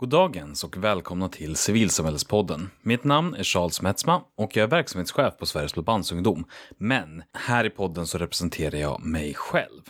[0.00, 2.70] Goddagens och välkomna till Civilsamhällespodden.
[2.82, 6.44] Mitt namn är Charles Metzma och jag är verksamhetschef på Sveriges Blåbandsungdom.
[6.76, 9.82] Men här i podden så representerar jag mig själv.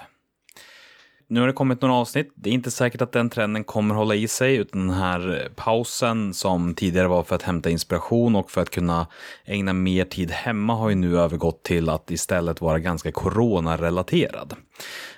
[1.31, 2.33] Nu har det kommit några avsnitt.
[2.35, 5.53] Det är inte säkert att den trenden kommer hålla i sig, utan den här eh,
[5.55, 9.07] pausen som tidigare var för att hämta inspiration och för att kunna
[9.45, 14.55] ägna mer tid hemma har ju nu övergått till att istället vara ganska coronarelaterad.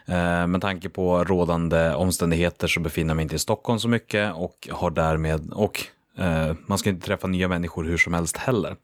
[0.06, 4.34] Eh, med tanke på rådande omständigheter så befinner jag mig inte i Stockholm så mycket
[4.34, 5.84] och har därmed, och
[6.18, 8.76] eh, man ska inte träffa nya människor hur som helst heller.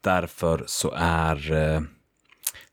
[0.00, 1.86] Därför så är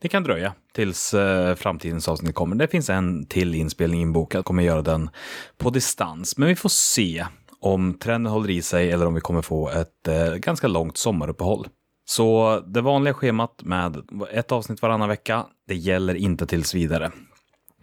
[0.03, 2.55] det kan dröja tills eh, framtidens avsnitt kommer.
[2.55, 5.09] Det finns en till inspelning inbokad, jag kommer göra den
[5.57, 6.37] på distans.
[6.37, 7.25] Men vi får se
[7.59, 11.67] om trenden håller i sig eller om vi kommer få ett eh, ganska långt sommaruppehåll.
[12.05, 13.97] Så det vanliga schemat med
[14.31, 17.11] ett avsnitt varannan vecka, det gäller inte tills vidare.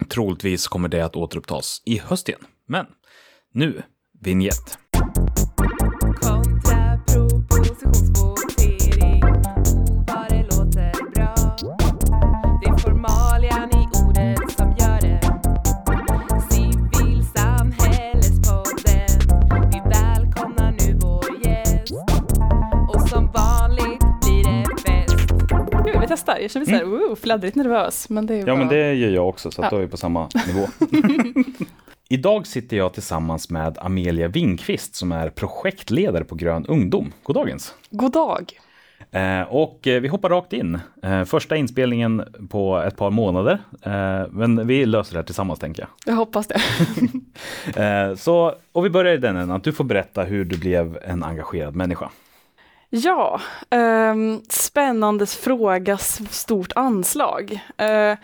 [0.09, 2.41] Troligtvis kommer det att återupptas i höst igen.
[2.67, 2.85] Men
[3.53, 3.81] nu,
[4.19, 4.77] vignett.
[26.11, 26.37] Testar.
[26.39, 27.15] Jag känner mig mm.
[27.15, 28.09] fladdrigt nervös.
[28.09, 28.55] Men det är Ja, bra.
[28.55, 29.69] men det gör jag också, så att Ja.
[29.69, 30.67] då är vi på samma nivå.
[32.09, 37.13] Idag sitter jag tillsammans med Amelia Wingqvist som är projektledare på Grön ungdom.
[37.23, 37.73] Goddagens!
[37.89, 38.53] God dag.
[39.11, 40.79] Eh, och eh, vi hoppar rakt in.
[41.03, 43.59] Eh, första inspelningen på ett par månader.
[44.29, 45.89] Men vi löser det här tillsammans tänker jag.
[46.05, 48.17] Jag hoppas det.
[48.17, 51.23] Så, och vi börjar i den änden att du får berätta hur du blev en
[51.23, 52.09] engagerad människa.
[52.93, 57.59] Ja, ehm, spännande fråga, stort anslag.
[57.77, 58.17] Eh,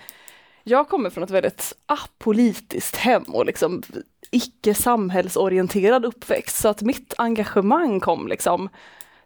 [0.64, 3.84] jag kommer från ett väldigt apolitiskt hem och liksom
[4.32, 8.70] icke samhällsorienterad uppväxt, så att mitt engagemang kom liksom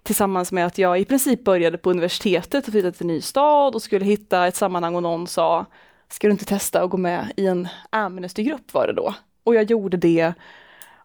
[0.04, 3.76] tillsammans med att jag i princip började på universitetet och flyttade till en ny stad
[3.76, 5.66] och skulle hitta ett sammanhang och någon sa
[6.10, 9.16] Ska du inte testa att gå med i en Amnestygrupp var det då?
[9.44, 10.34] Och jag gjorde det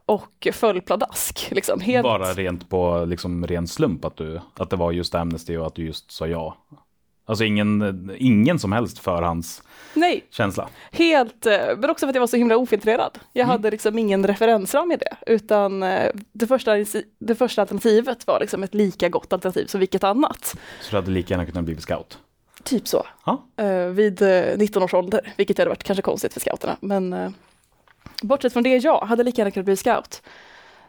[0.06, 1.48] och föll pladask.
[1.50, 2.02] Liksom, helt...
[2.02, 5.74] Bara rent på liksom, ren slump att, du, att det var just Amnesty och att
[5.74, 6.56] du just sa ja.
[7.28, 10.64] Alltså ingen, ingen som helst förhandskänsla.
[10.64, 13.18] Nej, helt, eh, men också för att jag var så himla ofiltrerad.
[13.32, 13.50] Jag Mm.
[13.50, 16.72] hade liksom ingen referensram i det, utan eh, det första,
[17.18, 20.56] det första alternativet var liksom ett lika gott alternativ som vilket annat.
[20.80, 22.18] Så du hade lika gärna kunnat bli scout.
[22.62, 23.06] Typ så.
[23.24, 23.42] Ja.
[23.56, 26.76] Eh, vid eh, 19 års ålder, vilket hade varit kanske konstigt för scouterna.
[26.80, 27.34] Men
[28.22, 30.22] bortsett från det, ja, hade lika gärna kunnat bli scout.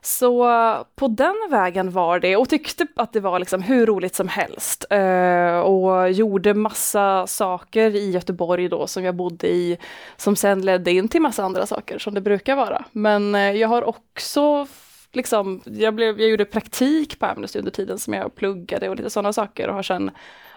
[0.01, 0.47] Så
[0.95, 4.85] på den vägen var det och tyckte att det var liksom hur roligt som helst.
[4.89, 9.77] Eh, och gjorde massa saker i Göteborg då som jag bodde i,
[10.17, 12.85] som sen ledde in till massa andra saker som det brukar vara.
[12.91, 14.67] Men eh, jag har också
[15.11, 19.09] liksom, jag, blev, jag gjorde praktik på Amnesty under tiden som jag pluggade och lite
[19.09, 20.11] sådana saker och har sen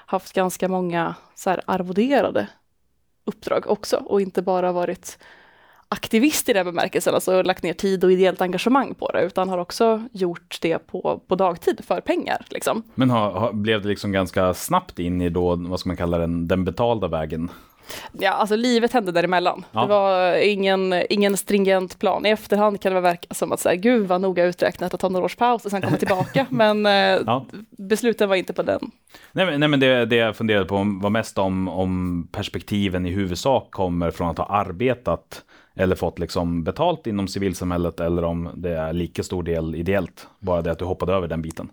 [0.06, 2.48] haft ganska många så här arvoderade
[3.24, 5.18] uppdrag också och inte bara varit
[5.92, 9.58] aktivist i den bemärkelsen, alltså lagt ner tid och ideellt engagemang på det, utan har
[9.58, 12.44] också gjort det på, på dagtid för pengar.
[12.50, 12.82] Liksom.
[12.94, 16.18] Men har, har, blev det liksom ganska snabbt in i då, vad ska man kalla
[16.18, 17.50] den, den betalda vägen?
[18.12, 19.64] Ja, alltså livet hände däremellan.
[19.72, 19.80] Ja.
[19.80, 22.26] Det var ingen, ingen stringent plan.
[22.26, 25.08] I efterhand kan det verka som att så här, gud vad noga uträknat att ta
[25.08, 27.46] några års paus och sen komma tillbaka, men eh, Ja.
[27.78, 28.90] besluten var inte på den.
[29.32, 33.10] Nej men, nej, men det, det jag funderade på var mest om, om perspektiven i
[33.10, 35.42] huvudsak kommer från att ha arbetat
[35.80, 40.28] eller fått liksom betalt inom civilsamhället eller om det är lika stor del ideellt.
[40.38, 41.70] Bara det att du hoppade över den biten.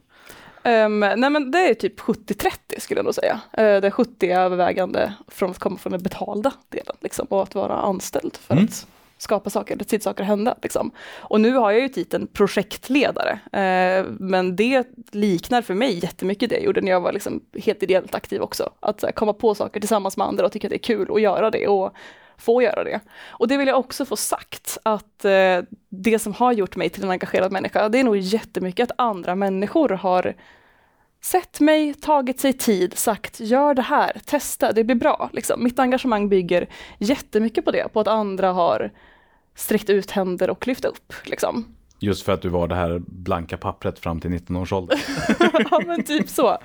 [0.64, 3.34] Um, nej men det är typ 70-30 skulle jag nog säga.
[3.34, 7.44] Uh, det är 70 är övervägande från att komma från den betalda delen liksom, och
[7.44, 8.66] att vara anställd för Mm.
[8.66, 8.88] att
[9.18, 10.56] skapa saker, se saker hända.
[10.62, 10.92] Liksom.
[11.18, 16.56] Och nu har jag ju titeln projektledare, uh, men det liknar för mig jättemycket det
[16.56, 18.70] jag gjorde när jag var liksom helt ideellt aktiv också.
[18.80, 21.22] Att här, komma på saker tillsammans med andra och tycka att det är kul att
[21.22, 21.94] göra det och
[22.38, 23.00] få göra det.
[23.28, 25.60] Och det vill jag också få sagt att eh,
[25.90, 29.36] det som har gjort mig till en engagerad människa, det är nog jättemycket att andra
[29.36, 30.36] människor har
[31.22, 35.30] sett mig, tagit sig tid, sagt gör det här, testa, det blir bra.
[35.34, 35.64] Liksom.
[35.64, 36.68] Mitt engagemang bygger
[36.98, 38.92] jättemycket på det, på att andra har
[39.56, 41.14] sträckt ut händer och lyft upp.
[41.24, 41.66] Liksom.
[42.00, 45.00] Just för att du var det här blanka pappret fram till 19 års ålder.
[45.72, 46.58] ja men typ så.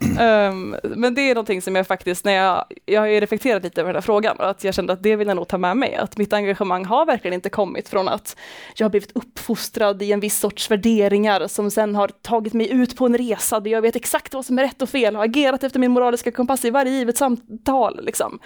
[0.00, 3.80] Um, men det är någonting som jag faktiskt, när jag, jag har ju reflekterat lite
[3.80, 5.76] över den här frågan och att jag kände att det vill jag nog ta med
[5.76, 8.36] mig, att mitt engagemang har verkligen inte kommit från att
[8.76, 12.96] jag har blivit uppfostrad i en viss sorts värderingar som sen har tagit mig ut
[12.96, 15.28] på en resa där jag vet exakt vad som är rätt och fel och har
[15.28, 18.04] agerat efter min moraliska kompass i varje givet samtal.
[18.04, 18.38] Liksom.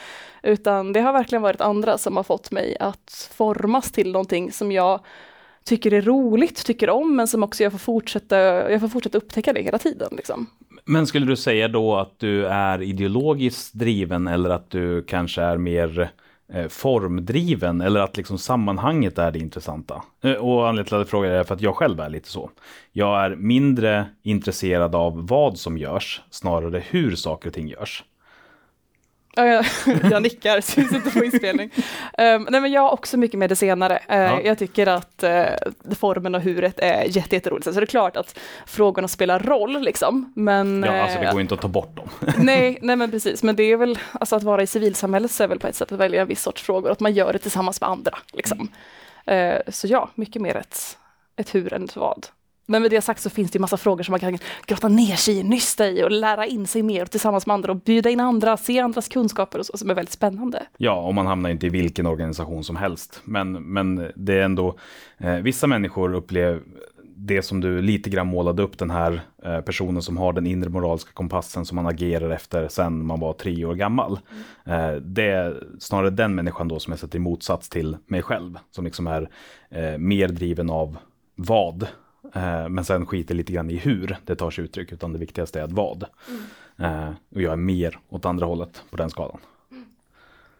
[0.42, 4.72] Utan det har verkligen varit andra som har fått mig att formas till någonting som
[4.72, 5.00] jag
[5.68, 8.36] tycker är roligt, tycker om, men som också jag får fortsätta,
[8.70, 10.08] jag får fortsätta upptäcka det hela tiden.
[10.16, 10.46] Liksom.
[10.84, 15.56] Men skulle du säga då att du är ideologiskt driven eller att du kanske är
[15.56, 16.10] mer
[16.52, 20.02] eh, formdriven eller att liksom sammanhanget är det intressanta?
[20.22, 22.50] Eh, och anledningen till att jag frågar är för att jag själv är lite så.
[22.92, 28.04] Jag är mindre intresserad av vad som görs, snarare hur saker och ting görs.
[29.36, 29.64] Ja, jag,
[30.10, 31.70] jag nickar, så vi sitter på inspelning.
[32.18, 33.94] Um, nej, men jag har också mycket med det senare.
[33.94, 34.40] Uh, Ja.
[34.40, 37.64] Jag tycker att uh, formen och huret är jätte, jätteroligt.
[37.64, 40.32] Så det är klart att frågorna spelar roll, liksom.
[40.36, 42.08] Men, Ja, alltså det eh, går inte att ta bort dem.
[42.38, 43.42] nej, nej, men precis.
[43.42, 45.92] Men det är väl, alltså att vara i civilsamhället så är väl på ett sätt
[45.92, 48.18] att välja en viss sorts frågor, att man gör det tillsammans med andra.
[48.32, 48.68] Liksom.
[49.68, 50.98] Så ja, mycket mer ett,
[51.36, 52.26] ett hur än ett vad.
[52.70, 55.16] Men med det sagt så finns det ju massa frågor som man kan grotta ner
[55.16, 58.20] sig i, nysta i och lära in sig mer tillsammans med andra och bjuda in
[58.20, 60.66] andra, se andras kunskaper och så, som är väldigt spännande.
[60.76, 63.20] Ja, och man hamnar inte i vilken organisation som helst.
[63.24, 64.78] Men, men det är ändå,
[65.18, 66.60] eh, vissa människor upplever
[67.16, 70.70] det som du lite grann målade upp, den här eh, personen som har den inre
[70.70, 74.18] moraliska kompassen som man agerar efter sen man var tre år gammal.
[74.66, 78.58] Eh, det är snarare den människan då som jag sätter i motsats till mig själv,
[78.70, 79.30] som liksom är
[79.70, 80.96] eh, mer driven av
[81.34, 81.86] vad.
[82.34, 85.60] Eh, men sen skiter lite grann i hur det tar sig uttryck, utan det viktigaste
[85.60, 86.04] är att vad.
[86.78, 89.38] Eh, och jag är mer åt andra hållet på den skalan.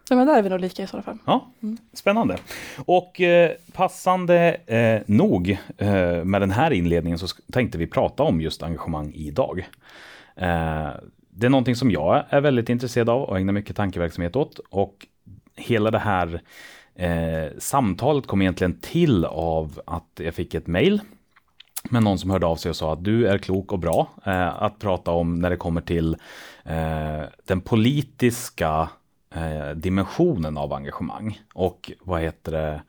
[0.09, 1.17] Ja, men där är vi nog lika i sådana fall.
[1.25, 1.51] Ja,
[1.93, 2.37] spännande.
[2.85, 8.41] Och eh, passande eh, nog eh, med den här inledningen så tänkte vi prata om
[8.41, 9.69] just engagemang idag.
[10.35, 10.89] Eh,
[11.29, 14.59] det är någonting som jag är väldigt intresserad av och ägnar mycket tankeverksamhet åt.
[14.69, 15.07] Och
[15.55, 16.41] hela det här
[16.95, 21.01] eh, samtalet kom egentligen till av att jag fick ett mejl
[21.83, 24.63] med någon som hörde av sig och sa att du är klok och bra eh,
[24.63, 26.17] att prata om när det kommer till
[26.63, 28.89] eh, den politiska
[29.35, 31.41] eh, dimensionen av engagemang.
[31.53, 32.81] Och vad heter det,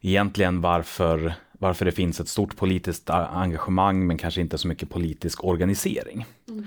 [0.00, 5.44] egentligen varför, varför det finns ett stort politiskt engagemang men kanske inte så mycket politisk
[5.44, 6.26] organisering.
[6.48, 6.66] Mm.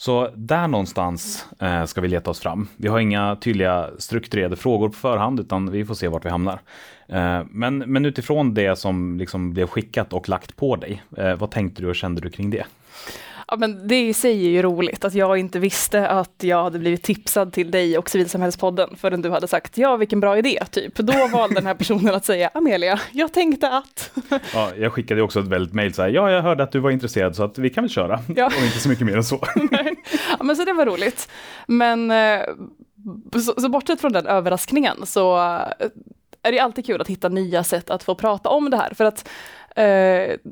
[0.00, 2.68] Så där någonstans eh, ska vi leta oss fram.
[2.76, 6.60] Vi har inga tydliga strukturerade frågor på förhand utan vi får se vart vi hamnar.
[7.08, 11.50] Eh, men, men utifrån det som liksom blev skickat och lagt på dig, eh, vad
[11.50, 12.64] tänkte du och kände du kring det?
[13.50, 16.78] Ja, men det i sig är ju roligt att jag inte visste att jag hade
[16.78, 20.96] blivit tipsad till dig och Civilsamhällspodden förrän du hade sagt ja, vilken bra idé, typ.
[20.96, 24.10] Då valde den här personen att säga Amelia, jag tänkte att.
[24.54, 26.90] Ja, jag skickade också ett väldigt mejl så här, ja jag hörde att du var
[26.90, 28.20] intresserad så att vi kan väl köra.
[28.36, 28.46] Ja.
[28.46, 29.46] Och inte så mycket mer än så.
[30.38, 31.28] ja, men så det var roligt.
[31.66, 32.40] Men eh,
[33.32, 35.88] så, så bortsett från den överraskningen så eh,
[36.42, 38.94] är det alltid kul att hitta nya sätt att få prata om det här.
[38.94, 39.28] För att
[39.76, 40.50] eh,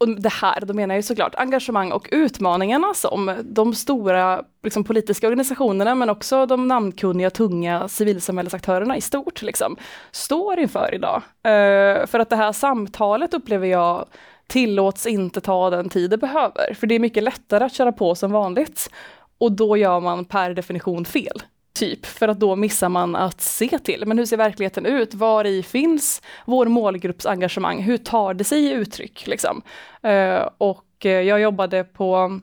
[0.00, 4.84] och det här, då menar jag ju såklart engagemang och utmaningarna som de stora liksom,
[4.84, 9.76] politiska organisationerna men också de namnkunniga, tunga civilsamhällesaktörerna i stort liksom,
[10.10, 11.22] står inför idag.
[11.46, 14.06] Uh, för att det här samtalet upplever jag
[14.46, 16.74] tillåts inte ta den tid det behöver.
[16.74, 18.90] För det är mycket lättare att köra på som vanligt
[19.38, 21.42] och då gör man per definition fel.
[21.72, 25.14] Typ, för att då missar man att se till, men hur ser verkligheten ut?
[25.14, 27.82] Var i finns vår målgrupps engagemang?
[27.82, 29.26] Hur tar det sig i uttryck?
[29.26, 29.62] Liksom?
[30.02, 32.40] Eh, och eh, jag jobbade på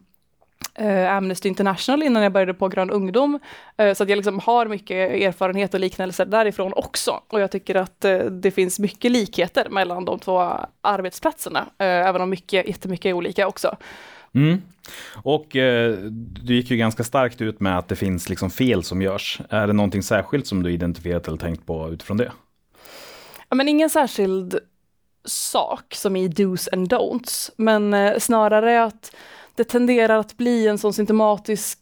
[0.75, 3.39] eh, Amnesty International innan jag började på Grön ungdom.
[3.77, 7.21] Så att jag liksom har mycket erfarenhet och liknelser därifrån också.
[7.27, 10.51] Och jag tycker att det finns mycket likheter mellan de två
[10.81, 13.77] arbetsplatserna, även om mycket, jättemycket är olika också.
[14.37, 14.61] Mm.
[15.13, 19.01] Och eh, du gick ju ganska starkt ut med att det finns liksom fel som
[19.01, 19.41] görs.
[19.49, 22.31] Är det någonting särskilt som du identifierat eller tänkt på utifrån det?
[23.49, 24.59] Ja, men ingen särskild
[25.25, 29.15] sak som i dos and don'ts, men eh, snarare att
[29.55, 31.79] det tenderar att bli en sån symptomatisk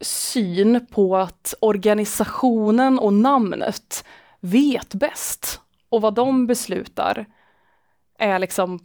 [0.00, 4.04] syn på att organisationen och namnet
[4.40, 5.60] vet bäst.
[5.88, 7.26] Och vad de beslutar
[8.18, 8.80] är liksom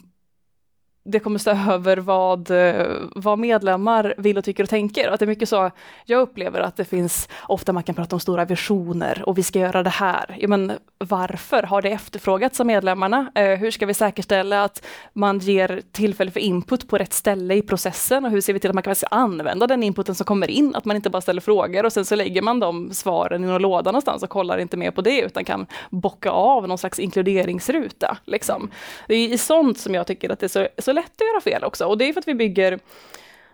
[1.05, 2.85] det kommer stå över vad, eh,
[3.15, 5.09] vad medlemmar vill och tycker och tänker.
[5.09, 5.71] Att det är mycket så,
[6.05, 9.59] jag upplever att det finns, ofta man kan prata om stora visioner och vi ska
[9.59, 10.37] göra det här.
[10.39, 13.31] Ja, men varför har det efterfrågats av medlemmarna?
[13.35, 17.61] Eh, hur ska vi säkerställa att man ger tillfälle för input på rätt ställe i
[17.61, 20.75] processen och hur ser vi till att man kan använda den inputen som kommer in?
[20.75, 23.61] Att man inte bara ställer frågor och sen så lägger man de svaren i någon
[23.61, 28.17] låda någonstans och kollar inte mer på det utan kan bocka av någon slags inkluderingsruta.
[28.25, 28.69] Liksom.
[29.07, 31.41] Det är i sånt som jag tycker att det är så, så lätt att göra
[31.41, 32.79] fel också och det är för att vi bygger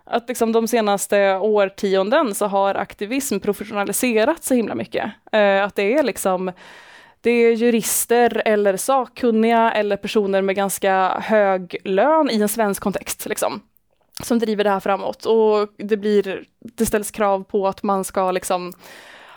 [0.04, 5.12] att liksom de senaste årtionden så har aktivism professionaliserats så himla mycket.
[5.32, 6.52] Eh, att det är liksom
[7.22, 13.26] det är jurister eller sakkunniga eller personer med ganska hög lön i en svensk kontext
[13.26, 13.62] liksom,
[14.24, 15.26] som driver det här framåt.
[15.26, 18.74] Och det, blir, det ställs krav på att man ska liksom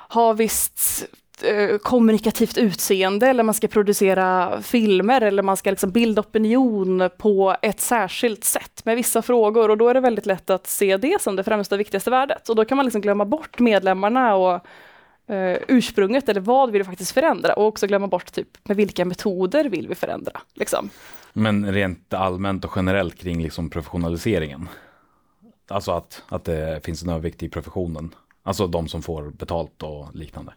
[0.08, 1.06] ha visst
[1.42, 7.56] Eh, kommunikativt utseende eller man ska producera filmer eller man ska liksom bilda opinion på
[7.62, 11.22] ett särskilt sätt med vissa frågor och då är det väldigt lätt att se det
[11.22, 14.54] som det främsta och viktigaste värdet och då kan man liksom glömma bort medlemmarna och
[15.34, 19.04] eh, ursprunget eller vad vill vi faktiskt förändra och också glömma bort typ med vilka
[19.04, 20.40] metoder vill vi förändra.
[20.54, 20.90] Liksom.
[21.32, 24.68] Men rent allmänt och generellt kring liksom professionaliseringen.
[25.68, 28.14] Alltså att, att det finns en övervikt i professionen.
[28.42, 30.52] Alltså de som får betalt och liknande.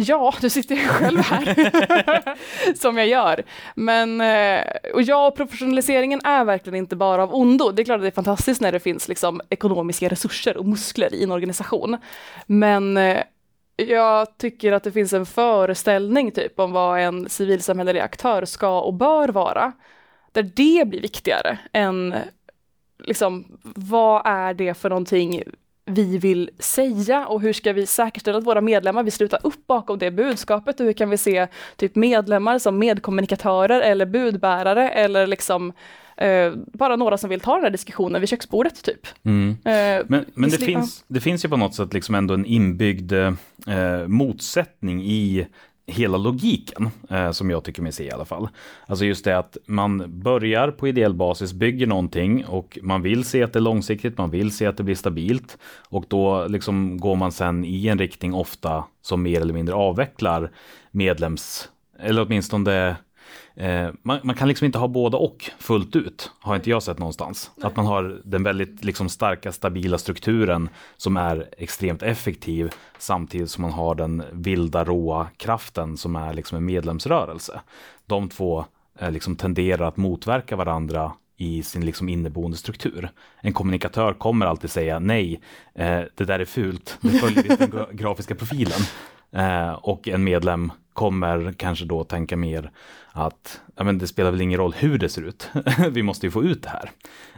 [0.00, 3.42] Ja, du sitter ju själv här, som jag gör.
[3.74, 4.64] Men, eh,
[4.94, 7.70] och ja, professionaliseringen är verkligen inte bara av ondo.
[7.70, 11.14] Det är klart att det är fantastiskt när det finns liksom ekonomiska resurser och muskler
[11.14, 11.96] i en organisation.
[12.46, 13.22] Men eh,
[13.76, 18.94] jag tycker att det finns en föreställning typ om vad en civilsamhällelig aktör ska och
[18.94, 19.72] bör vara.
[20.32, 22.14] Där det blir viktigare än
[22.98, 25.42] liksom, vad är det för någonting
[25.88, 29.98] vi vill säga och hur ska vi säkerställa att våra medlemmar vill sluta upp bakom
[29.98, 35.72] det budskapet och hur kan vi se typ medlemmar som medkommunikatörer eller budbärare eller liksom
[36.16, 39.06] eh, bara några som vill ta den här diskussionen vid köksbordet typ.
[39.22, 39.50] Mm.
[39.50, 43.12] Eh, Men, men det, finns, det finns ju på något sätt liksom ändå en inbyggd
[43.12, 43.32] eh,
[44.06, 45.46] motsättning i
[45.88, 48.48] hela logiken, eh, som jag tycker mig se i alla fall.
[48.86, 53.42] Alltså just det att man börjar på ideell basis, bygger någonting och man vill se
[53.42, 57.16] att det är långsiktigt, man vill se att det blir stabilt och då liksom går
[57.16, 60.50] man sen i en riktning ofta som mer eller mindre avvecklar
[60.90, 61.68] medlems,
[61.98, 62.96] eller åtminstone
[63.58, 66.98] Eh, man, man kan liksom inte ha båda och fullt ut, har inte jag sett
[66.98, 67.50] någonstans.
[67.62, 73.62] Att man har den väldigt liksom, starka, stabila strukturen som är extremt effektiv samtidigt som
[73.62, 77.60] man har den vilda, råa kraften som är liksom en medlemsrörelse.
[78.06, 78.64] De två
[78.98, 83.10] eh, liksom tenderar att motverka varandra i sin liksom inneboende struktur.
[83.40, 85.40] En kommunikatör kommer alltid säga nej,
[85.74, 88.80] eh, det där är fult, det följer inte den gra- grafiska profilen.
[89.32, 92.70] Eh, och en medlem kommer kanske då tänka mer
[93.12, 95.50] att ja, men det spelar väl ingen roll hur det ser ut.
[95.90, 96.90] Vi måste ju få ut det här.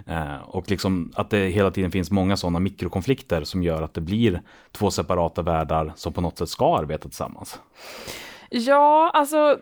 [0.06, 4.00] Eh, och liksom att det hela tiden finns många sådana mikrokonflikter som gör att det
[4.00, 7.60] blir två separata världar som på något sätt ska arbeta tillsammans.
[8.50, 9.58] Ja, alltså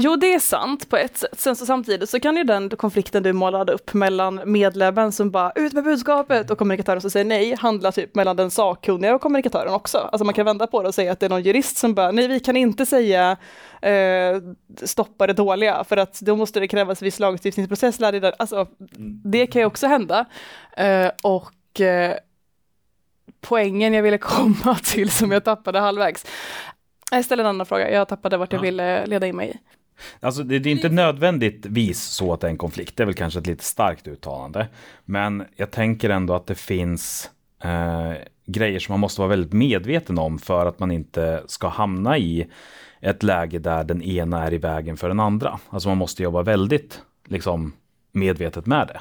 [0.00, 1.40] Jo, det är sant på ett sätt.
[1.40, 5.52] Sen så samtidigt så kan ju den konflikten du målade upp mellan medlemmen som bara
[5.54, 9.74] ut med budskapet och kommunikatören som säger nej, handla typ mellan den sakkunniga och kommunikatören
[9.74, 9.98] också.
[9.98, 12.10] Alltså man kan vända på det och säga att det är någon jurist som bara
[12.10, 13.36] nej, vi kan inte säga
[13.82, 14.36] eh,
[14.82, 18.00] stoppa det dåliga för att då måste det krävas viss lagstiftningsprocess.
[18.38, 18.66] Alltså,
[19.24, 20.24] det kan ju också hända.
[20.76, 22.14] Eh, och eh,
[23.40, 26.26] poängen jag ville komma till som jag tappade halvvägs.
[27.10, 28.62] Jag ställer en annan fråga, jag tappade vart jag Ja.
[28.62, 29.60] ville leda in mig.
[30.20, 33.14] Alltså det, det är inte nödvändigtvis så att det är en konflikt, det är väl
[33.14, 34.68] kanske ett lite starkt uttalande.
[35.04, 37.30] Men jag tänker ändå att det finns
[37.64, 38.12] eh,
[38.46, 42.46] grejer som man måste vara väldigt medveten om för att man inte ska hamna i
[43.00, 45.58] ett läge där den ena är i vägen för den andra.
[45.70, 47.72] Alltså man måste jobba väldigt liksom,
[48.12, 49.00] medvetet med det.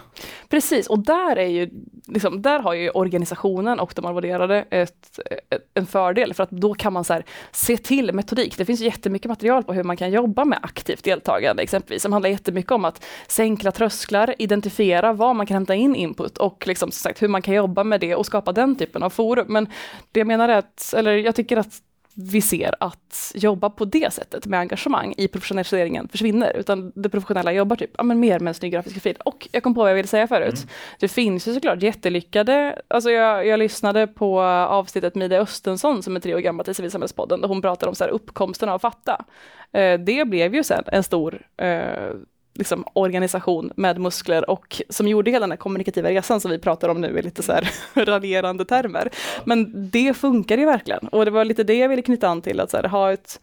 [0.50, 1.70] Precis, och där, är ju,
[2.08, 6.74] liksom, där har ju organisationen och de arvoderade ett, ett, en fördel, för att då
[6.74, 8.58] kan man så här, se till metodik.
[8.58, 12.30] Det finns jättemycket material på hur man kan jobba med aktivt deltagande, exempelvis, som handlar
[12.30, 17.00] jättemycket om att sänka trösklar, identifiera var man kan hämta in input och liksom, som
[17.00, 19.46] sagt, hur man kan jobba med det och skapa den typen av forum.
[19.50, 19.68] Men
[20.12, 21.82] det jag menar är att, eller jag tycker att
[22.20, 27.52] vi ser att jobba på det sättet med engagemang i professionaliseringen försvinner, utan det professionella
[27.52, 29.18] jobbar typ ja, men mer med en snygg grafisk profil.
[29.26, 30.68] Och jag kom på vad jag ville säga förut.
[31.00, 36.16] Det finns ju såklart jättelyckade, alltså jag, jag lyssnade på avsnittet med Ida Östensson som
[36.16, 39.26] är tre år gammalt i Civilsamhällspodden, där hon pratade om så här uppkomsten av Fatta.
[39.72, 42.14] Eh, det blev ju sen en stor eh,
[42.58, 46.90] liksom organisation med muskler och som gjorde hela den här kommunikativa resan som vi pratar
[46.90, 47.70] om nu i lite så här
[48.06, 49.10] raljerande termer.
[49.46, 52.60] Men det funkar ju verkligen och det var lite det jag ville knyta an till,
[52.60, 53.40] att här, ha ett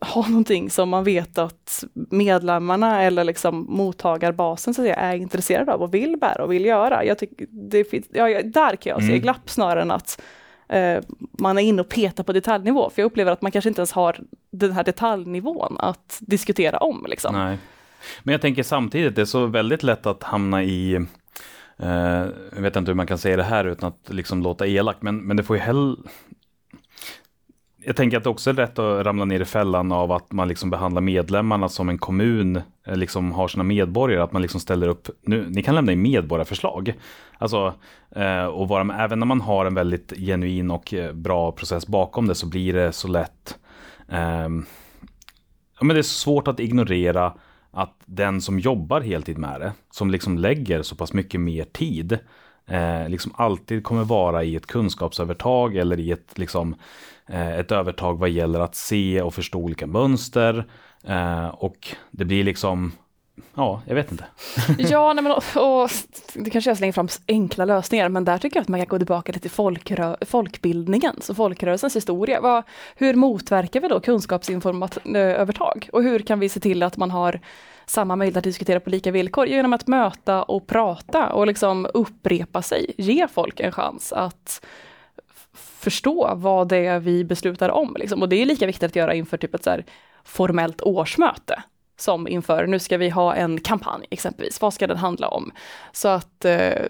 [0.00, 5.72] ha någonting som man vet att medlemmarna eller liksom mottagarbasen så att säga, är intresserade
[5.72, 7.04] av och vill bära och vill göra.
[7.04, 9.20] Jag tycker det finns, ja, där kan jag se Mm.
[9.20, 10.22] glapp snarare än att
[10.68, 11.00] eh,
[11.38, 12.90] man är inne och petar på detaljnivå.
[12.90, 17.06] För jag upplever att man kanske inte ens har den här detaljnivån att diskutera om.
[17.08, 17.34] Liksom.
[17.34, 17.58] Nej.
[18.22, 20.94] Men jag tänker samtidigt, det är så väldigt lätt att hamna i
[21.76, 24.96] eh, jag vet inte hur man kan säga det här utan att liksom låta elak,
[25.00, 25.96] men, men det får ju hell...
[27.84, 30.48] Jag tänker att det också är lätt att ramla ner i fällan av att man
[30.48, 34.88] liksom behandlar medlemmarna som en kommun eh, liksom har sina medborgare, att man liksom ställer
[34.88, 36.94] upp, nu, ni kan lämna in medborgarförslag.
[37.38, 37.74] Alltså,
[38.16, 41.86] eh, och vara med, även när man har en väldigt genuin och eh, bra process
[41.86, 43.58] bakom det så blir det så lätt
[44.08, 44.66] ehm,
[45.78, 47.32] ja, men det är svårt att ignorera
[47.72, 52.18] att den som jobbar heltid med det, som liksom lägger så pass mycket mer tid,
[52.66, 56.74] eh, liksom alltid kommer vara i ett kunskapsövertag eller i ett, liksom,
[57.28, 60.66] eh, ett övertag vad gäller att se och förstå olika mönster.
[61.04, 62.92] Eh, och det blir liksom,
[63.54, 64.24] ja, jag vet inte.
[64.78, 65.90] Ja, nej men, och, och,
[66.34, 68.98] det kanske jag slänger fram enkla lösningar, men där tycker jag att man kan gå
[68.98, 72.40] tillbaka lite till folkrö folkbildningen, så folkrörelsens historia.
[72.40, 75.88] Vad, hur motverkar vi då kunskapsinformatövertag?
[75.88, 77.40] Eh, och hur kan vi se till att man har
[77.86, 79.46] samma möjlighet att diskutera på lika villkor?
[79.46, 84.66] Genom att möta och prata och liksom upprepa sig, ge folk en chans att
[85.54, 87.96] förstå vad det är vi beslutar om.
[87.98, 88.22] Liksom.
[88.22, 89.84] Och det är lika viktigt att göra inför typ ett så här
[90.24, 91.62] formellt årsmöte
[91.96, 95.52] som inför, nu ska vi ha en kampanj exempelvis, vad ska den handla om?
[95.92, 96.82] Så att eh,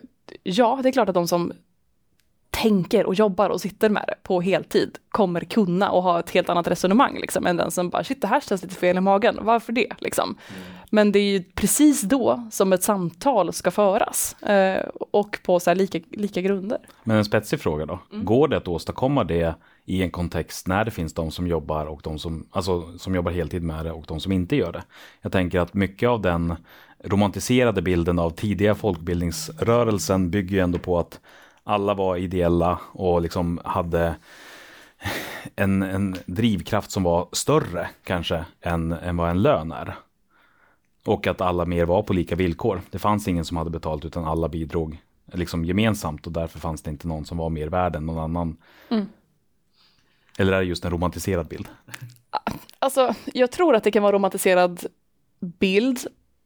[0.43, 1.53] ja, det är klart att de som
[2.51, 6.49] tänker och jobbar och sitter med det på heltid kommer kunna och ha ett helt
[6.49, 9.39] annat resonemang liksom, än den som bara, shit det här känns lite fel i magen,
[9.43, 9.93] varför det?
[9.99, 10.29] Liksom.
[10.29, 10.63] Mm.
[10.95, 15.75] Men det är ju precis då som ett samtal ska föras eh, och på så
[15.75, 16.79] lika, lika grunder.
[17.05, 17.99] Men en spetsig fråga då.
[18.11, 22.01] Går det att åstadkomma det i en kontext när det finns de som jobbar och
[22.05, 24.83] de som, alltså, som jobbar heltid med det och de som inte gör det?
[25.21, 26.55] Jag tänker att mycket av den
[27.05, 31.21] romantiserade bilden av tidiga folkbildningsrörelsen bygger ju ändå på att
[31.65, 34.15] alla var ideella och liksom hade
[35.57, 39.95] en, en drivkraft som var större kanske än, än vad en lön är.
[41.05, 42.81] Och att alla mer var på lika villkor.
[42.91, 44.99] Det fanns ingen som hade betalt utan alla bidrog
[45.33, 48.57] liksom gemensamt och därför fanns det inte någon som var mer värd än någon annan.
[50.39, 51.69] Eller är det just en romantiserad bild?
[52.79, 54.87] Alltså, jag tror att det kan vara romantiserad
[55.41, 55.99] bild,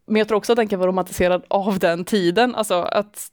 [0.07, 2.55] men jag tror också att den kan vara romantiserad av den tiden.
[2.55, 3.31] Alltså att,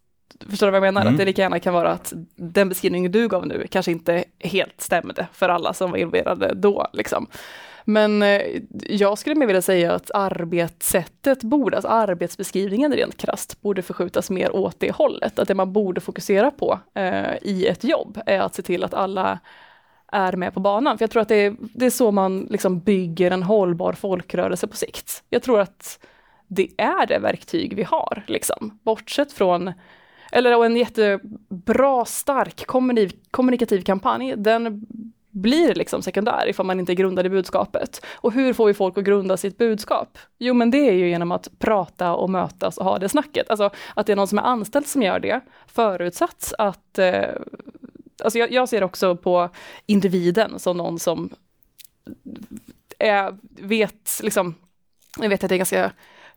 [0.50, 1.02] förstår du vad jag menar?
[1.02, 1.14] Mm.
[1.14, 4.82] Att det lika gärna kan vara att den beskrivningen du gav nu kanske inte helt
[4.82, 6.88] stämde för alla som var involverade då.
[6.94, 7.28] Liksom.
[7.86, 8.42] Men eh,
[8.90, 14.56] jag skulle mer vilja säga att arbetssättet borde, alltså arbetsbeskrivningen rent krasst, borde förskjutas mer
[14.56, 15.40] åt det hållet.
[15.40, 18.94] Att det man borde fokusera på eh, i ett jobb är att se till att
[18.94, 19.40] alla
[20.12, 20.98] är med på banan.
[20.98, 24.68] För jag tror att det är, det är så man liksom bygger en hållbar folkrörelse
[24.68, 25.24] på sikt.
[25.30, 26.00] Jag tror att
[26.48, 28.80] det är det verktyg vi har, liksom.
[28.84, 29.74] bortsett från
[30.32, 32.66] eller en jättebra, stark
[33.32, 34.86] kommunikativ kampanj, den
[35.34, 38.06] blir liksom sekundär ifall man inte är grundad i budskapet.
[38.14, 40.18] Och hur får vi folk att grunda sitt budskap?
[40.40, 43.50] Jo, men det är ju genom att prata och mötas och ha det snacket.
[43.50, 47.30] Alltså att det är någon som är anställd som gör det, förutsatt att eh,
[48.24, 49.50] Alltså jag, jag ser också på
[49.86, 51.30] individen som någon som
[53.00, 54.56] är, vet, liksom,
[55.20, 55.92] jag vet att det är ganska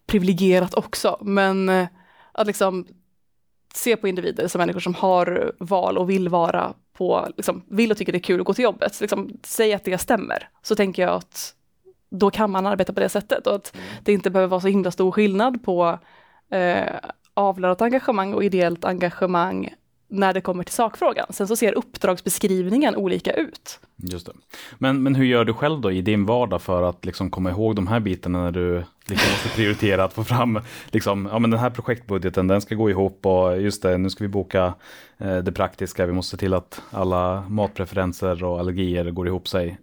[0.07, 1.87] privilegierat också, men eh,
[2.33, 2.87] att liksom
[3.75, 7.97] se på individer som människor som har val och vill vara på, liksom, vill och
[7.97, 9.01] tycker det är kul att gå till jobbet.
[9.01, 11.55] Liksom, säg att det stämmer, så tänker jag att
[12.11, 14.91] då kan man arbeta på det sättet och att det inte behöver vara så himla
[14.91, 15.99] stor skillnad på
[16.51, 16.93] eh,
[17.35, 19.75] avlönat engagemang och ideellt engagemang
[20.09, 21.27] när det kommer till sakfrågan.
[21.31, 23.81] Sen så ser uppdragsbeskrivningen olika ut.
[23.97, 24.33] Just det.
[24.79, 27.77] Men, men hur gör du själv då i din vardag för att liksom komma ihåg
[27.77, 31.61] de här bitarna när du liksom måste prioritera att få fram liksom, ja, men den
[31.61, 34.75] här projektbudgeten, den ska gå ihop och just det, nu ska vi boka
[35.19, 39.79] eh, det praktiska, vi måste se till att alla matpreferenser och allergier går ihop sig.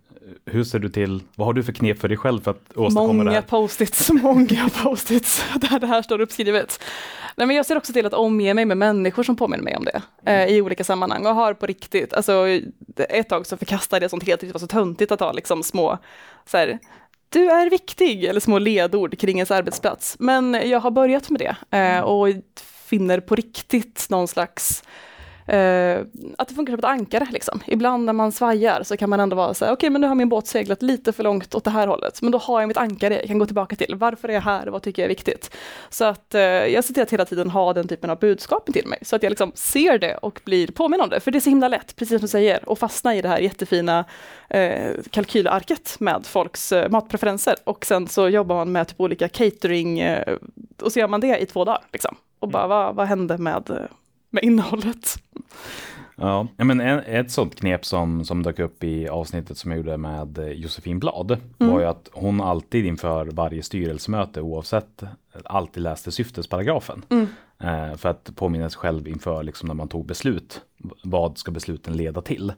[0.45, 3.07] Hur ser du till, vad har du för knep för dig själv för att åstadkomma
[3.07, 3.41] det Många här?
[3.41, 6.83] post-its, många post-its där det här står uppskrivet.
[7.35, 9.85] Nej, men jag ser också till att omge mig med människor som påminner mig om
[9.85, 12.45] det eh, i olika sammanhang och har på riktigt, alltså
[12.97, 15.97] ett tag så förkastade jag sånt helt, det var så töntigt att ha liksom små,
[16.45, 16.79] så här,
[17.29, 20.15] du är viktig, eller små ledord kring ens arbetsplats.
[20.19, 22.27] Men jag har börjat med det eh, och
[22.85, 24.83] finner på riktigt någon slags
[25.47, 25.99] Eh,
[26.37, 27.27] att det funkar som ett ankare.
[27.31, 27.59] Liksom.
[27.67, 30.15] Ibland när man svajar så kan man ändå vara så här, okej men nu har
[30.15, 32.77] min båt seglat lite för långt åt det här hållet, men då har jag mitt
[32.77, 33.95] ankare jag kan gå tillbaka till.
[33.95, 34.67] Varför är jag här?
[34.67, 35.55] Vad tycker jag är viktigt?
[35.89, 38.87] Så att eh, jag ser till att hela tiden ha den typen av budskap till
[38.87, 41.19] mig, så att jag liksom ser det och blir påminn om det.
[41.19, 43.39] För det är så himla lätt, precis som du säger, att fastna i det här
[43.39, 44.05] jättefina
[44.49, 50.03] eh, kalkylarket med folks matpreferenser och sen så jobbar man med typ olika catering
[50.81, 51.81] och så gör man det i två dagar.
[51.93, 52.15] Liksom.
[52.39, 53.89] Och bara, vad, vad hände med,
[54.33, 55.15] med innehållet?
[56.15, 59.97] Ja, men en, ett sånt knep som, som dök upp i avsnittet som jag gjorde
[59.97, 65.03] med eh, Josefin Blad var ju att hon alltid inför varje styrelsemöte oavsett
[65.45, 67.05] alltid läste syftesparagrafen.
[67.59, 70.61] Eh, för att påminna sig själv inför liksom, när man tog beslut.
[71.03, 72.53] Vad ska besluten leda till?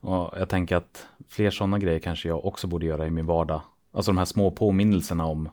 [0.00, 3.60] Och jag tänker att fler sådana grejer kanske jag också borde göra i min vardag.
[3.92, 5.48] Alltså de här små påminnelserna om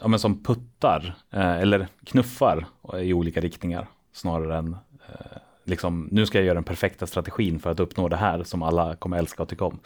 [0.00, 2.66] ja, men som puttar eh, eller knuffar
[3.00, 4.76] i olika riktningar snarare än
[5.08, 8.62] eh, liksom, nu ska jag göra den perfekta strategin för att uppnå det här som
[8.62, 9.78] alla kommer älska och tycka om.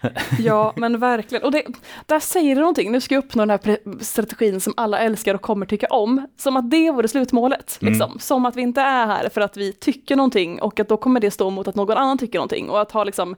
[0.38, 1.44] Ja, men verkligen.
[1.44, 1.64] Och det,
[2.06, 2.92] där säger det någonting.
[2.92, 6.26] Nu ska jag uppnå den här strategin som alla älskar och kommer tycka om.
[6.36, 7.78] Som att det vore slutmålet.
[7.82, 7.92] Mm.
[7.92, 8.18] Liksom.
[8.18, 11.20] Som att vi inte är här för att vi tycker någonting och att då kommer
[11.20, 12.70] det stå mot att någon annan tycker någonting.
[12.70, 13.36] Och att ha liksom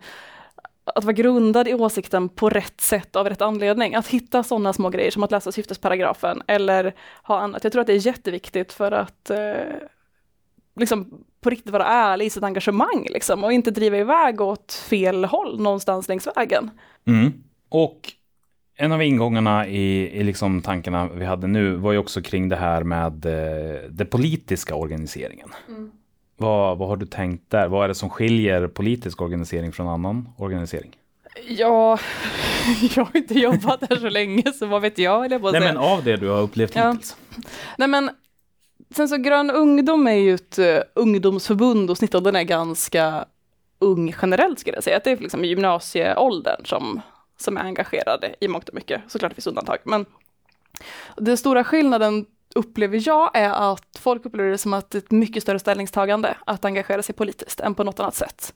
[0.84, 3.94] att vara grundad i åsikten på rätt sätt av rätt anledning.
[3.94, 7.64] Att hitta sådana små grejer som att läsa syftesparagrafen eller ha annat.
[7.64, 9.38] Jag tror att det är jätteviktigt för att eh,
[10.76, 15.24] liksom på riktigt vara ärlig i sitt engagemang liksom, och inte driva iväg åt fel
[15.24, 16.70] håll någonstans längs vägen.
[17.06, 17.32] Mm.
[17.68, 18.12] Och
[18.76, 22.56] en av ingångarna i, i liksom tankarna vi hade nu var ju också kring det
[22.56, 25.48] här med eh, den politiska organiseringen.
[26.36, 27.68] Vad, vad har du tänkt där?
[27.68, 30.90] Vad är det som skiljer politisk organisering från annan organisering?
[31.48, 31.98] Ja,
[32.96, 35.76] jag har inte jobbat här så länge så vad vet jag, eller jag Nej men
[35.76, 36.90] av det du har upplevt Ja.
[36.90, 37.16] hittills.
[37.78, 38.10] Nej men,
[38.94, 43.24] sen så Grön ungdom är ju ett uh, ungdomsförbund och snittåldern är ganska
[43.78, 44.96] ung generellt skulle jag säga.
[44.96, 47.00] Att det är liksom gymnasieåldern som,
[47.36, 49.02] som är engagerade i mångt och mycket.
[49.08, 49.78] Såklart det finns undantag.
[49.84, 50.06] Men
[51.16, 55.10] den stora skillnaden upplever jag är att folk upplever det som att det är ett
[55.10, 58.54] mycket större ställningstagande att engagera sig politiskt än på något annat sätt.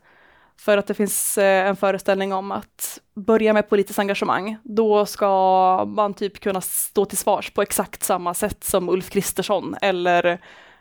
[0.59, 5.85] För att det finns eh, en föreställning om att börja med politiskt engagemang, då ska
[5.85, 10.39] man typ kunna stå till svars på exakt samma sätt som Ulf Kristersson eller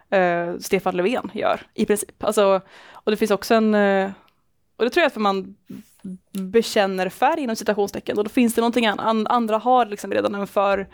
[0.10, 2.24] eh, Stefan Löfven gör i princip.
[2.24, 2.62] Alltså,
[2.92, 4.12] och det finns också en, eh,
[4.78, 5.56] och det tror jag för man
[6.32, 9.06] bekänner färg inom citationstecken och då finns det någonting annat.
[9.06, 10.88] An- andra har liksom redan en för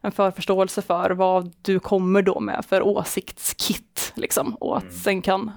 [0.00, 5.50] en förförståelse för vad du kommer då med för åsiktskit liksom och att sen kan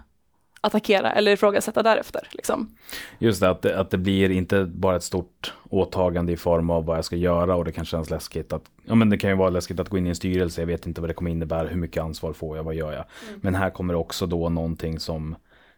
[0.66, 2.28] attackera eller ifrågasätta därefter.
[2.32, 2.76] Liksom.
[3.20, 6.86] Just det, att det, att det blir inte bara ett stort åtagande i form av
[6.86, 9.36] vad jag ska göra och det kan kännas läskigt att, ja men det kan ju
[9.36, 11.68] vara läskigt att gå in i en styrelse, jag vet inte vad det kommer innebära,
[11.68, 13.06] hur mycket ansvar får jag, vad gör jag?
[13.42, 15.36] Men här kommer också då någonting som,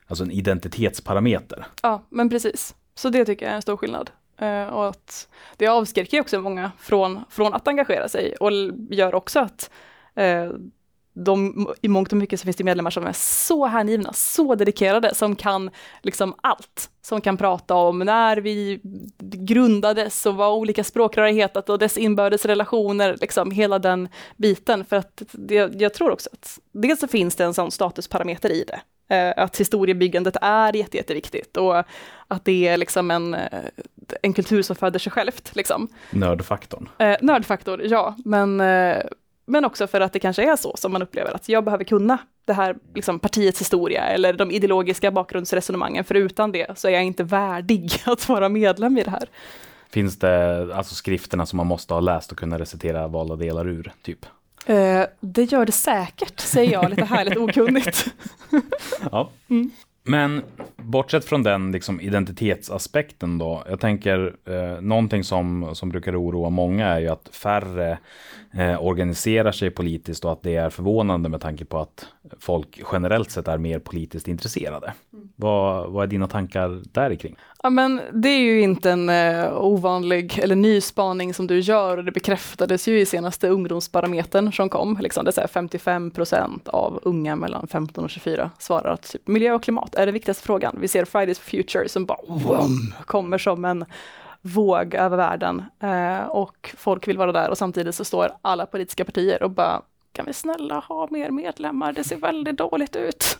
[0.07, 1.65] alltså en identitetsparameter.
[1.83, 2.75] Ja, men precis.
[2.95, 4.11] Så det tycker jag är en stor skillnad.
[4.37, 8.51] Eh, och att det avskräcker också många från, från att engagera sig och
[8.89, 9.71] gör också att
[10.15, 10.49] eh,
[11.23, 15.15] de, i mångt och mycket så finns det medlemmar som är så hängivna, så dedikerade,
[15.15, 15.69] som kan
[16.01, 16.89] liksom allt.
[17.01, 18.79] Som kan prata om när vi
[19.19, 24.85] grundades och vad olika språkrör har hetat och dess inbördes relationer, liksom hela den biten.
[24.85, 28.63] För att det, jag tror också att dels så finns det en sån statusparameter i
[28.67, 28.81] det.
[29.15, 31.83] Eh, att historiebyggandet är jätte, jätteviktigt och
[32.27, 33.63] att det är liksom en, eh,
[34.21, 35.55] en kultur som föder sig självt.
[35.55, 35.87] Liksom.
[36.11, 36.89] Nördfaktorn.
[36.97, 38.61] Eh, nördfaktor, ja, men,
[39.47, 42.17] men också för att det kanske är så som man upplever att jag behöver kunna
[42.45, 47.03] det här liksom, partiets historia eller de ideologiska bakgrundsresonemangen, för utan det så är jag
[47.03, 49.29] inte värdig att vara medlem i det här.
[49.89, 53.91] Finns det alltså skrifterna som man måste ha läst och kunna recitera valda delar ur,
[54.01, 54.25] typ?
[54.65, 58.05] Eh, det gör det säkert, säger jag lite härligt okunnigt.
[59.11, 59.29] Ja.
[59.49, 59.71] Mm.
[60.03, 60.43] Men
[60.75, 66.87] bortsett från den liksom, identitetsaspekten då, jag tänker eh, någonting som, som brukar oroa många
[66.87, 67.97] är ju att färre
[68.53, 72.07] eh, organiserar sig politiskt och att det är förvånande med tanke på att
[72.39, 74.93] folk generellt sett är mer politiskt intresserade.
[75.35, 77.35] Vad, vad är dina tankar där kring?
[77.63, 81.97] Ja, men det är ju inte en eh, ovanlig eller ny spaning som du gör
[81.97, 84.97] och det bekräftades ju i senaste ungdomsbarometern som kom.
[85.01, 89.53] Liksom, det är 55 procent av unga mellan 15 och 24 svarar att typ, miljö
[89.53, 90.77] och klimat är den viktigaste frågan.
[90.81, 93.85] Vi ser Fridays for Future som bara wum, kommer som en
[94.47, 99.05] våg över världen eh, och folk vill vara där och samtidigt så står alla politiska
[99.05, 99.81] partier och bara
[100.11, 103.39] kan vi snälla ha mer medlemmar, det ser väldigt dåligt ut.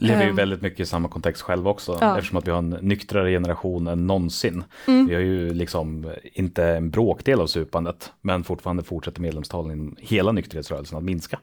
[0.00, 0.36] Lever ju Ehm.
[0.36, 2.16] väldigt mycket i samma kontext själva också, Ja.
[2.18, 4.64] eftersom att vi har en nyktrare generation än någonsin.
[4.86, 5.06] Mm.
[5.06, 10.32] Vi har ju liksom inte en bråkdel av supandet, men fortfarande fortsätter medlemstalen i hela
[10.32, 11.38] nykterhetsrörelsen att minska.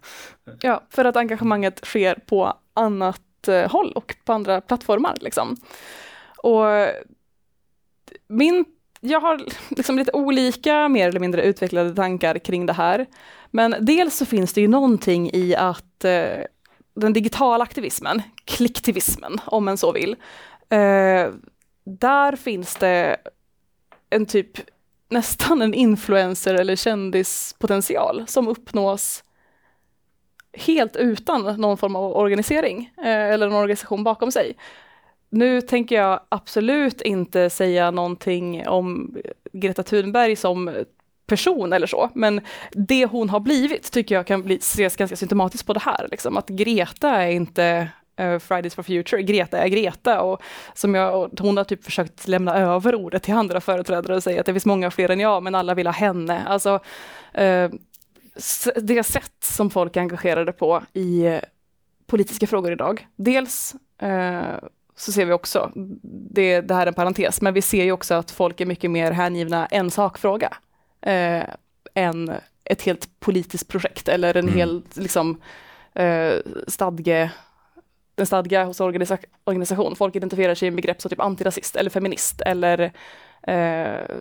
[0.62, 5.16] Ja, för att engagemanget sker på annat eh, håll och på andra plattformar.
[5.22, 5.56] Liksom.
[6.38, 6.66] Och
[8.28, 8.66] min,
[9.06, 13.06] jag har liksom lite olika, mer eller mindre utvecklade tankar kring det här.
[13.52, 16.42] Men dels så finns det ju någonting i att eh,
[16.94, 20.16] den digitala aktivismen, klicktivismen om en så vill,
[20.70, 21.30] eh,
[21.84, 23.18] där finns det
[24.10, 24.60] en typ
[25.10, 29.24] nästan en influencer eller kändispotential som uppnås
[30.54, 34.58] helt utan någon form av organisering eh, eller en organisation bakom sig.
[35.30, 39.18] Nu tänker jag absolut inte säga någonting om
[39.54, 40.86] Greta Thunberg som
[41.28, 45.68] person eller så, men det hon har blivit tycker jag kan bli, ses ganska symptomatiskt
[45.68, 46.08] på det här.
[46.12, 46.38] Liksom.
[46.38, 50.42] Att Greta är inte eh, Fridays for Future, Greta är Greta och
[50.74, 54.40] som jag, och hon har typ försökt lämna över ordet till andra företrädare och säga
[54.40, 56.44] att det finns många fler än jag, men alla vill ha henne.
[56.48, 56.80] Alltså,
[57.34, 57.70] eh,
[58.76, 61.40] det sätt som folk är engagerade på i eh,
[62.08, 63.08] politiska frågor idag.
[63.16, 64.56] Dels eh,
[64.98, 65.72] så ser vi också,
[66.32, 68.92] det, det här är en parentes, men vi ser ju också att folk är mycket
[68.92, 70.54] mer hängivna en sakfråga
[71.02, 71.44] eh,
[71.94, 72.32] än
[72.64, 74.58] ett helt politiskt projekt eller en Mm.
[74.58, 75.42] hel liksom,
[75.94, 76.34] eh,
[76.68, 77.30] stadge,
[78.16, 79.96] en stadga hos organisa organisation.
[79.96, 82.92] Folk identifierar sig i begrepp som typ antirasist eller feminist eller
[83.48, 84.16] eh,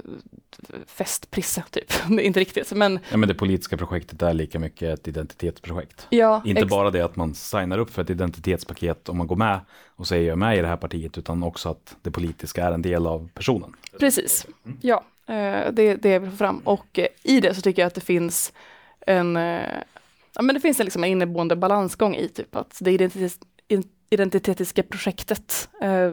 [0.87, 1.93] festprisse typ.
[2.21, 6.07] Inte riktigt, men Ja, men det politiska projektet är lika mycket ett identitetsprojekt.
[6.11, 6.43] ja.
[6.45, 9.61] Inte bara det att man signar upp för ett identitetspaket om man går med
[9.97, 12.73] och säger jag är med i det här partiet, utan också att det politiska är
[12.73, 13.77] en del av personen.
[13.99, 14.47] Precis,
[14.81, 16.59] ja, eh, det, det jag vill få fram.
[16.59, 18.53] Och eh, i det så tycker jag att det finns
[19.07, 19.63] en, eh,
[20.35, 23.89] ja men det finns en, liksom en inneboende balansgång i typ att det identitets, in-
[24.11, 26.11] identitetiska projektet eh,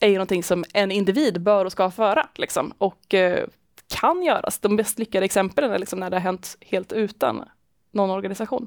[0.00, 3.46] är ju någonting som en individ bör och ska föra, liksom, och eh,
[3.88, 4.58] kan göras.
[4.58, 7.44] De bäst lyckade exemplen är liksom när det har hänt helt utan
[7.90, 8.66] någon organisation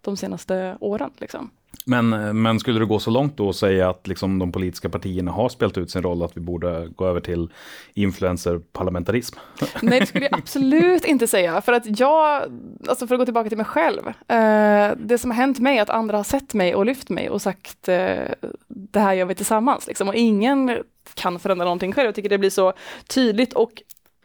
[0.00, 1.10] de senaste åren.
[1.18, 1.50] Liksom.
[1.86, 4.88] Men, eh, men skulle du gå så långt då och säga att liksom de politiska
[4.88, 7.50] partierna har spelat ut sin roll, att vi borde gå över till
[7.94, 9.38] influencer-parlamentarism?
[9.82, 11.60] Nej, det skulle jag absolut inte säga.
[11.60, 12.42] För att jag,
[12.88, 14.08] alltså för att gå tillbaka till mig själv.
[14.08, 17.30] Eh, det som har hänt mig är att andra har sett mig och lyft mig
[17.30, 18.24] och sagt eh,
[18.68, 19.86] det här gör vi tillsammans.
[19.86, 20.08] Liksom.
[20.08, 20.82] Och ingen
[21.14, 22.06] kan förändra någonting själv.
[22.06, 22.72] Jag tycker det blir så
[23.06, 23.82] tydligt och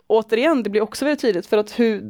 [0.08, 2.02] återigen, det blir också väldigt tydligt för att hur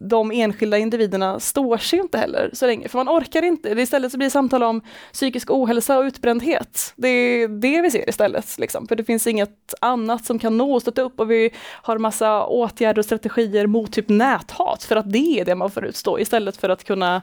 [0.00, 3.68] de enskilda individerna står sig inte heller så länge, för man orkar inte.
[3.68, 4.80] Istället så blir det samtal om
[5.12, 6.92] psykisk ohälsa och utbrändhet.
[6.96, 8.88] Det är det vi ser istället, liksom.
[8.88, 11.50] för det finns inget annat som kan nå och stötta upp och vi
[11.82, 15.84] har massa åtgärder och strategier mot typ näthat, för att det är det man får
[15.84, 17.22] utstå, istället för att kunna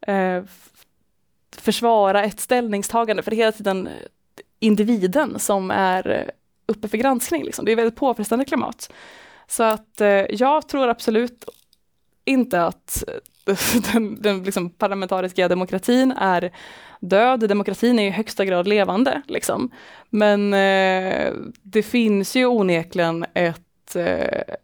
[0.00, 0.42] eh,
[1.56, 3.88] försvara ett ställningstagande, för det är hela tiden
[4.60, 6.28] individen som är eh,
[6.66, 7.44] uppe för granskning.
[7.44, 7.64] Liksom.
[7.64, 8.92] Det är ett väldigt påfrestande klimat.
[9.50, 11.44] Så att eh, jag tror absolut
[12.24, 13.04] inte att
[13.46, 13.56] eh,
[13.92, 16.52] den, den liksom parlamentariska demokratin är
[17.00, 17.48] död.
[17.48, 19.22] Demokratin är i högsta grad levande.
[19.26, 19.70] Liksom.
[20.10, 21.32] Men eh,
[21.62, 24.54] det finns ju onekligen ett eh,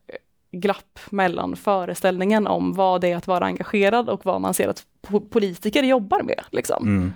[0.53, 4.85] glapp mellan föreställningen om vad det är att vara engagerad och vad man ser att
[5.07, 6.44] po- politiker jobbar med.
[6.51, 6.87] Liksom.
[6.87, 7.12] Mm.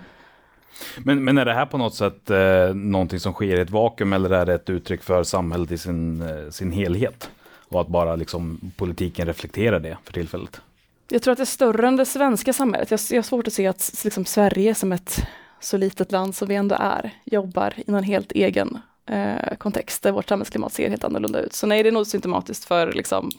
[0.97, 4.13] Men, men är det här på något sätt eh, någonting som sker i ett vakuum
[4.13, 7.29] eller är det ett uttryck för samhället i sin, eh, sin helhet?
[7.71, 10.61] Och att bara liksom politiken reflekterar det för tillfället?
[11.09, 12.91] Jag tror att det är större än det svenska samhället.
[12.91, 15.27] Jag, jag har svårt att se att liksom, Sverige som ett
[15.59, 20.11] så litet land som vi ändå är, jobbar i någon helt egen eh, kontext där
[20.11, 21.53] vårt samhällsklimat ser helt annorlunda ut.
[21.53, 23.31] Så nej, det är nog symptomatiskt för liksom,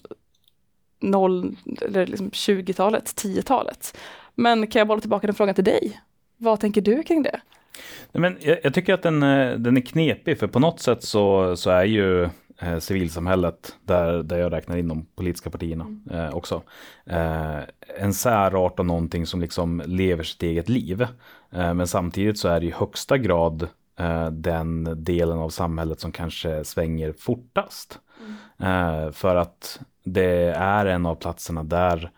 [1.01, 3.99] noll, eller liksom 20-talet, 10-talet.
[4.35, 6.01] Men kan jag bolla tillbaka den frågan till dig?
[6.37, 7.41] Vad tänker du kring det?
[8.13, 11.05] Nej, men jag, jag tycker att den, eh, den är knepig, för på något sätt
[11.05, 12.29] så, så är ju
[12.63, 16.63] eh, civilsamhället, där, där jag räknar in de politiska partierna eh, också,
[17.07, 17.59] eh,
[17.99, 21.03] en särart och någonting som liksom lever sitt eget liv.
[21.51, 26.13] Eh, men samtidigt så är det i högsta grad eh, den delen av samhället som
[26.13, 27.99] kanske svänger fortast.
[28.59, 32.11] Eh, för att det är en av platserna där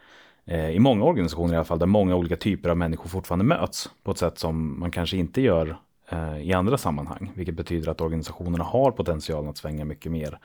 [0.73, 4.11] i många organisationer i alla fall, där många olika typer av människor fortfarande möts på
[4.11, 5.77] ett sätt som man kanske inte gör
[6.15, 10.39] Eh, i andra sammanhang, vilket betyder att organisationerna har potentialen att svänga mycket mer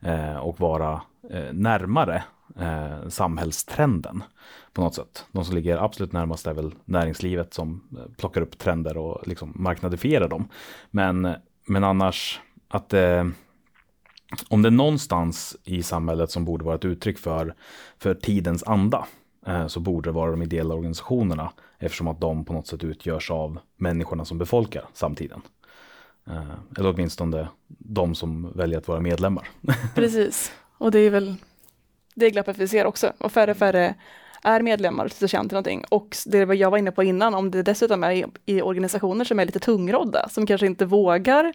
[0.00, 2.24] eh, och vara eh, närmare
[2.58, 4.22] eh, samhällstrenden
[4.72, 5.26] på något sätt.
[5.32, 9.52] De som ligger absolut närmast är väl näringslivet som eh, plockar upp trender och liksom
[9.54, 10.48] marknadifierar dem.
[10.90, 11.34] Men,
[11.66, 13.24] men annars att eh,
[14.48, 17.54] om det är någonstans i samhället som borde vara ett uttryck för,
[17.98, 19.06] för tidens anda
[19.46, 23.30] eh, så borde det vara de ideella organisationerna eftersom att de på något sätt utgörs
[23.30, 25.42] av människorna som befolkar samtiden.
[26.26, 29.48] Eh, eller åtminstone de som väljer att vara medlemmar.
[29.94, 31.34] Precis, och det är väl
[32.14, 33.12] det glappet vi ser också.
[33.18, 33.94] Och färre och färre
[34.42, 35.84] är medlemmar och känner till någonting.
[35.88, 39.44] Och det jag var inne på innan, om det dessutom är i organisationer som är
[39.44, 41.52] lite tungrodda, som kanske inte vågar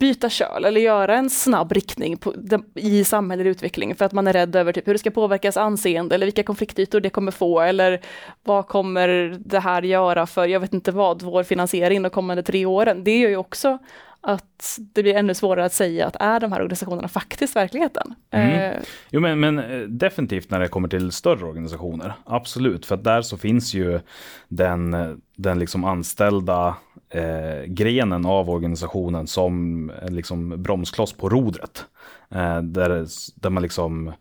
[0.00, 2.34] byta köl eller göra en snabb riktning på,
[2.74, 6.14] i samhällelig utveckling för att man är rädd över typ, hur det ska påverkas anseende
[6.14, 8.00] eller vilka konfliktytor det kommer få eller
[8.44, 12.66] vad kommer det här göra för, jag vet inte vad, vår finansiering de kommande tre
[12.66, 13.04] åren.
[13.04, 13.78] Det gör ju också
[14.20, 18.14] att det blir ännu svårare att säga att är de här organisationerna faktiskt verkligheten?
[18.30, 18.72] Mm.
[18.72, 18.78] Eh,
[19.10, 22.12] Jo men, men eh, definitivt när det kommer till större organisationer.
[22.24, 24.00] Absolut, för att där så finns ju
[24.48, 26.76] den, eh, den liksom anställda
[27.10, 31.84] eh, grenen av organisationen som en liksom bromskloss på rodret.
[32.30, 34.12] Eh, där, där man liksom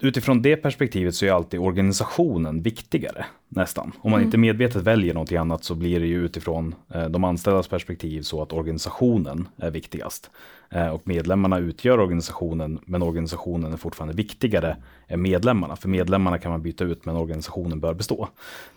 [0.00, 3.92] utifrån det perspektivet så är alltid organisationen viktigare, nästan.
[4.00, 4.26] Om man Mm.
[4.26, 8.42] inte medvetet väljer någonting annat så blir det ju utifrån eh, de anställdas perspektiv så
[8.42, 10.30] att organisationen är viktigast.
[10.70, 14.76] Eh, och medlemmarna utgör organisationen, men organisationen är fortfarande viktigare
[15.08, 15.76] än medlemmarna.
[15.76, 18.28] För medlemmarna kan man byta ut, men organisationen bör bestå.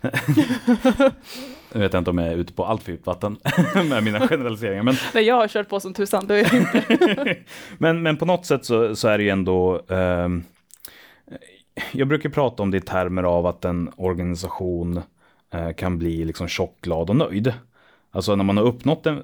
[1.72, 3.36] jag vet inte om jag är ute på allt för djupt vatten
[3.88, 4.82] med mina generaliseringar.
[4.82, 6.28] Men Nej, jag har kört på som tusan,
[7.78, 9.82] men, men på något sätt så, så är det ju ändå...
[9.88, 10.42] ehm,
[11.92, 15.00] jag brukar prata om det i termer av att en organisation
[15.50, 17.54] eh, kan bli liksom tjock, glad och nöjd.
[18.14, 19.22] Alltså när man har uppnått en...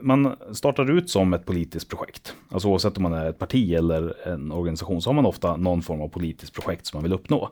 [0.00, 2.34] Man startar ut som ett politiskt projekt.
[2.50, 5.82] Alltså oavsett om man är ett parti eller en organisation så har man ofta någon
[5.82, 7.50] form av politiskt projekt som man vill uppnå.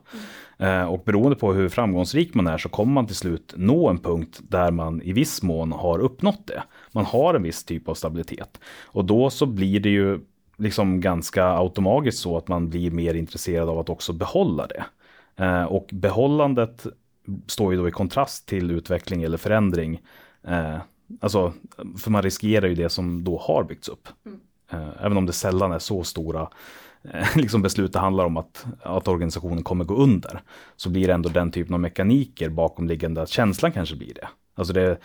[0.59, 0.89] Mm.
[0.89, 4.41] och beroende på hur framgångsrik man är så kommer man till slut nå en punkt
[4.49, 6.63] där man i viss mån har uppnått det.
[6.93, 8.61] Man har en viss typ av stabilitet.
[8.85, 10.21] Och då så blir det ju
[10.57, 14.85] liksom ganska automatiskt så att man blir mer intresserad av att också behålla det.
[15.45, 16.87] Eh, och behållandet
[17.47, 20.01] står ju då i kontrast till utveckling eller förändring.
[20.43, 20.77] Eh,
[21.21, 21.53] alltså,
[21.99, 24.09] för man riskerar ju det som då har byggts upp.
[24.71, 26.49] Eh, även om det sällan är så stora
[27.03, 30.43] eh, liksom beslut det handlar om att, att organisationen kommer gå under.
[30.77, 34.29] Så blir det ändå den typen av mekaniker bakomliggande att känslan kanske blir det.
[34.55, 34.99] Alltså det,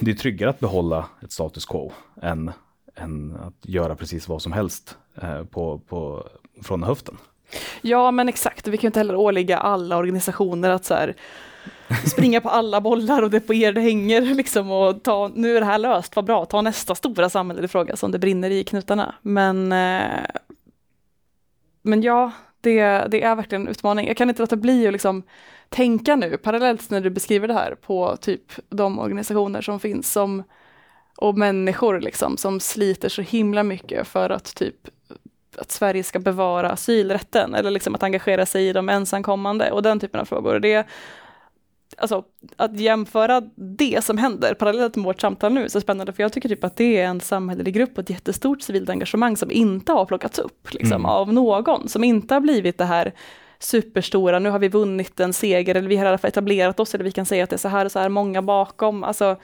[0.00, 2.50] det är tryggare att behålla ett status quo än,
[2.96, 6.28] än att göra precis vad som helst eh, på, på,
[6.62, 7.18] från höften.
[7.82, 8.68] Ja, men exakt.
[8.68, 11.14] Vi kan ju inte heller ålägga alla organisationer att så här,
[12.06, 15.56] springa på alla bollar och det är på er det hänger liksom och ta, nu
[15.56, 18.64] är det här löst, vad bra, ta nästa stora samhällelig fråga som det brinner i
[18.64, 19.14] knutarna.
[19.22, 20.24] Men, eh,
[21.82, 24.06] men ja, det, det är verkligen en utmaning.
[24.06, 25.22] Jag kan inte låta bli att liksom
[25.68, 30.42] tänka nu, parallellt när du beskriver det här, på typ de organisationer som finns som,
[31.24, 34.76] och människor liksom, som sliter så himla mycket för att typ
[35.58, 40.00] att Sverige ska bevara asylrätten eller liksom att engagera sig i de ensamkommande och den
[40.00, 40.58] typen av frågor.
[40.58, 40.86] Det,
[41.96, 42.24] alltså,
[42.56, 46.32] att jämföra det som händer parallellt med vårt samtal nu är så spännande för jag
[46.32, 49.92] tycker typ att det är en samhällelig grupp och ett jättestort civilt engagemang som inte
[49.92, 51.06] har plockats upp liksom, Mm.
[51.06, 53.12] av någon, som inte har blivit det här
[53.58, 56.94] superstora, nu har vi vunnit en seger eller vi har i alla fall etablerat oss
[56.94, 59.04] eller vi kan säga att det är så här och så här många bakom.
[59.04, 59.36] Alltså,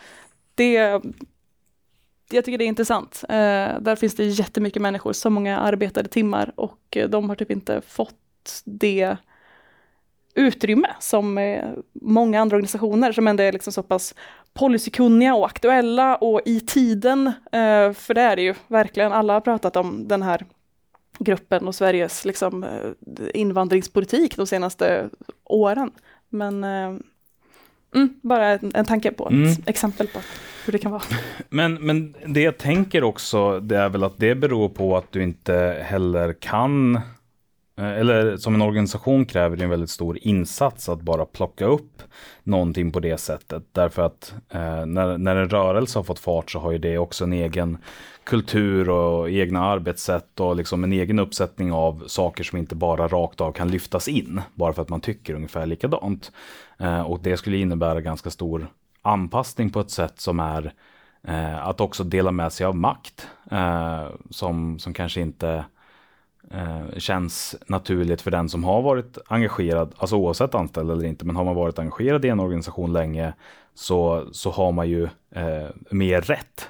[0.55, 1.03] det,
[2.33, 3.25] jag tycker det är intressant.
[3.29, 7.51] Eh, där finns det jättemycket människor, så många arbetade timmar och eh, de har typ
[7.51, 9.17] inte fått det
[10.35, 14.15] utrymme som eh, många andra organisationer som ändå är liksom så pass
[14.55, 17.27] policykunniga och aktuella och i tiden.
[17.27, 20.47] Eh, för det är det ju verkligen, alla har pratat om den här
[21.19, 22.91] gruppen och Sveriges liksom, eh,
[23.35, 25.09] invandringspolitik de senaste
[25.45, 25.91] åren.
[26.29, 26.95] Men eh,
[27.95, 29.53] mm, bara en, en tanke på ett Mm.
[29.67, 30.19] exempel på
[30.65, 31.03] hur det kan vara.
[31.49, 35.23] Men, men det jag tänker också, det är väl att det beror på att du
[35.23, 36.97] inte heller kan,
[37.79, 42.03] eh, eller som en organisation kräver det en väldigt stor insats att bara plocka upp
[42.43, 43.63] någonting på det sättet.
[43.73, 47.25] Därför att eh, när, när en rörelse har fått fart så har ju det också
[47.25, 47.79] en egen
[48.25, 53.41] kultur och egna arbetssätt och liksom en egen uppsättning av saker som inte bara rakt
[53.41, 56.33] av kan lyftas in, bara för att man tycker ungefär likadant.
[56.79, 58.67] Eh, och det skulle innebära ganska stor
[59.03, 60.73] anpassning på ett sätt som är
[61.23, 65.65] eh, att också dela med sig av makt eh, som, som kanske inte
[66.51, 71.37] eh, känns naturligt för den som har varit engagerad, alltså oavsett anställd eller inte, men
[71.37, 73.33] har man varit engagerad i en organisation länge
[73.75, 76.69] så, så har man ju eh, mer rätt,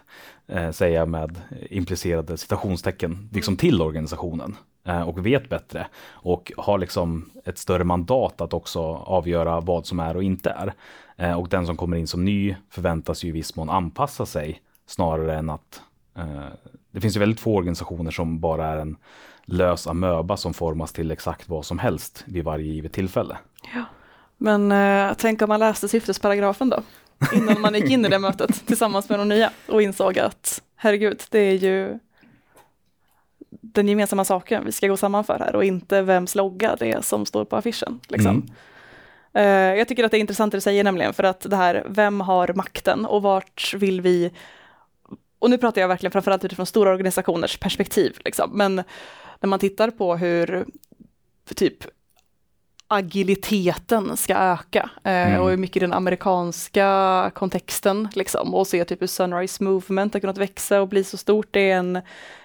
[0.52, 6.78] eh, säger jag med implicerade citationstecken, liksom till organisationen eh, och vet bättre och har
[6.78, 10.74] liksom ett större mandat att också avgöra vad som är och inte är.
[11.16, 14.62] Eh, och den som kommer in som ny förväntas ju i viss mån anpassa sig
[14.86, 15.82] snarare än att
[16.16, 16.46] eh,
[16.90, 18.96] det finns ju väldigt få organisationer som bara är en
[19.44, 23.38] lös amöba som formas till exakt vad som helst vid varje givet tillfälle.
[24.36, 26.82] Men eh, tänk om man läste syftesparagrafen då,
[27.32, 31.22] innan man gick in i det mötet tillsammans med de nya och insåg att herregud,
[31.30, 31.98] det är ju
[33.50, 37.00] den gemensamma saken vi ska gå samman för här och inte vems logga det är
[37.00, 38.00] som står på affischen.
[38.08, 38.30] Liksom.
[38.30, 38.50] Mm.
[39.72, 41.86] Eh, jag tycker att det är intressant det du säger nämligen, för att det här,
[41.88, 44.30] vem har makten och vart vill vi
[45.38, 48.50] och nu pratar jag verkligen framförallt utifrån stora organisationers perspektiv, liksom.
[48.54, 48.76] men
[49.40, 50.66] när man tittar på hur
[51.54, 51.84] typ
[52.90, 55.40] agiliteten ska öka eh, Mm.
[55.42, 60.38] och hur mycket den amerikanska kontexten liksom och se typ hur Sunrise Movement har kunnat
[60.38, 61.48] växa och bli så stort.
[61.50, 61.96] Det är en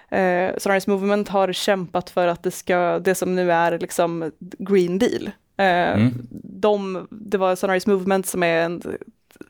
[0.08, 4.98] eh, Sunrise Movement har kämpat för att det ska, det som nu är liksom Green
[4.98, 5.30] Deal.
[5.56, 6.12] Eh, Mm.
[6.42, 8.82] de, det var Sunrise Movement som är en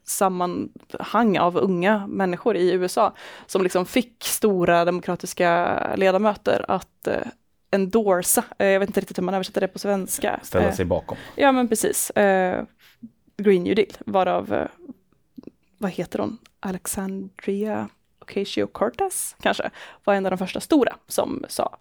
[0.04, 3.12] sammanhang av unga människor i USA
[3.46, 7.14] som liksom fick stora demokratiska ledamöter att eh,
[7.80, 10.40] endorsa, eh, jag vet inte riktigt hur man översätter det på svenska.
[10.42, 11.16] Ställa Eh, sig bakom.
[11.36, 12.10] Ja men precis.
[12.10, 12.64] Eh,
[13.36, 14.68] Green New Deal, varav,
[15.78, 17.88] vad heter hon, Alexandria
[18.20, 19.70] Ocasio-Cortez kanske,
[20.04, 21.76] var en av de första stora som sa.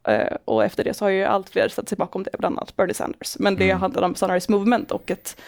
[0.45, 2.93] Och efter det så har ju allt fler ställt sig bakom det, bland annat Bernie
[2.93, 3.35] Sanders.
[3.39, 3.79] Men det Mm.
[3.81, 5.41] handlar om Sunrise Movement och ett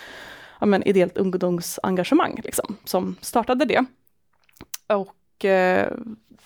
[0.60, 3.86] ja, men, ideellt ungdomsengagemang liksom, som startade det.
[4.88, 5.14] Och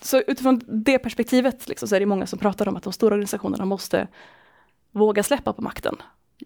[0.00, 3.14] så utifrån det perspektivet liksom, så är det många som pratar om att de stora
[3.14, 4.08] organisationerna måste
[4.90, 5.96] våga släppa på makten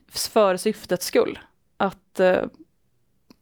[0.09, 1.39] för syftets skull.
[1.77, 2.43] Att eh,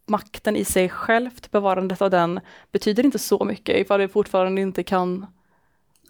[0.06, 2.40] makten i sig självt, bevarandet av den,
[2.72, 5.26] betyder inte så mycket ifall vi fortfarande inte kan...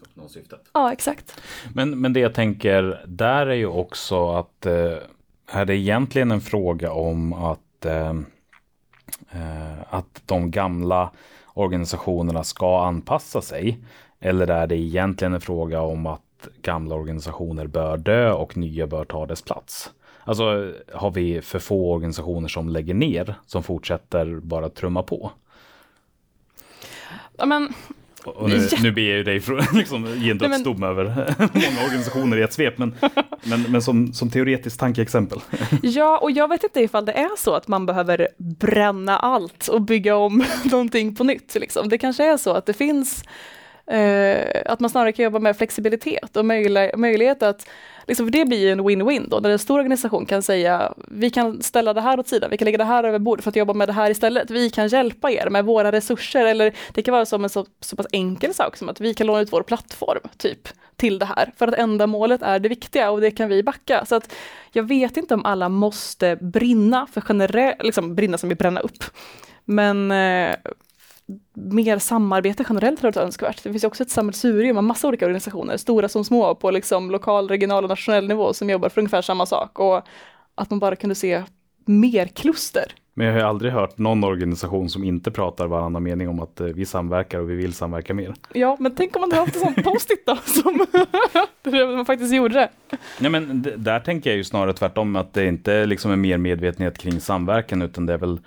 [0.01, 0.69] Uppnå syftet.
[0.73, 1.41] Ja, exakt.
[1.73, 4.97] Men, men det jag tänker där är ju också att eh,
[5.47, 8.09] är det egentligen en fråga om att, eh,
[9.31, 11.11] eh, att de gamla
[11.55, 13.79] organisationerna ska anpassa sig?
[14.19, 16.21] Eller är det egentligen en fråga om att
[16.61, 19.91] gamla organisationer bör dö och nya bör ta dess plats?
[20.23, 25.31] Alltså har vi för få organisationer som lägger ner, som fortsätter bara trumma på?
[27.37, 27.73] Ja, men,
[28.27, 28.77] och nu, Ja.
[28.83, 31.05] nu ber jag ju dig för, liksom, ge en Nej, men- dödsdom över
[31.53, 32.95] många organisationer i ett svep, men,
[33.43, 35.39] men, men som, som teoretiskt tankeexempel.
[35.81, 38.27] ja, och jag vet inte ifall det är så att man behöver
[38.59, 41.55] bränna allt och bygga om någonting på nytt.
[41.55, 41.89] Liksom.
[41.89, 43.23] Det kanske är så att det finns
[43.87, 47.67] eh, att man snarare kan jobba med flexibilitet och möjlig, möjlighet att,
[48.07, 51.61] liksom, det blir ju en win-win då, när en stor organisation kan säga vi kan
[51.61, 53.73] ställa det här åt sidan, vi kan lägga det här över bord för att jobba
[53.73, 57.25] med det här istället, vi kan hjälpa er med våra resurser, eller det kan vara
[57.25, 60.29] som en så, så pass enkel sak som att vi kan låna ut vår plattform,
[60.37, 64.05] typ, till det här, för att ändamålet är det viktiga och det kan vi backa.
[64.05, 64.33] Så att
[64.71, 69.03] jag vet inte om alla måste brinna, för generellt, liksom brinna som i bränna upp,
[69.65, 70.55] men eh,
[71.53, 73.63] mer samarbete generellt hade varit önskvärt.
[73.63, 77.49] Det finns också ett sammelsurium av massa olika organisationer, stora som små, på liksom lokal,
[77.49, 80.01] regional och nationell nivå som jobbar för ungefär samma sak och
[80.55, 81.43] att man bara kunde se
[81.85, 82.85] mer kluster.
[83.17, 86.59] Men jag har ju aldrig hört någon organisation som inte pratar varannan mening om att
[86.59, 88.33] eh, vi samverkar och vi vill samverka mer.
[88.53, 90.85] Ja, men tänk om man hade haft en sån post-it då, som
[91.95, 92.69] man faktiskt gjorde det.
[93.19, 96.97] Nej, men där tänker jag ju snarare tvärtom, att det inte liksom är mer medvetenhet
[96.97, 98.39] kring samverkan, utan det är väl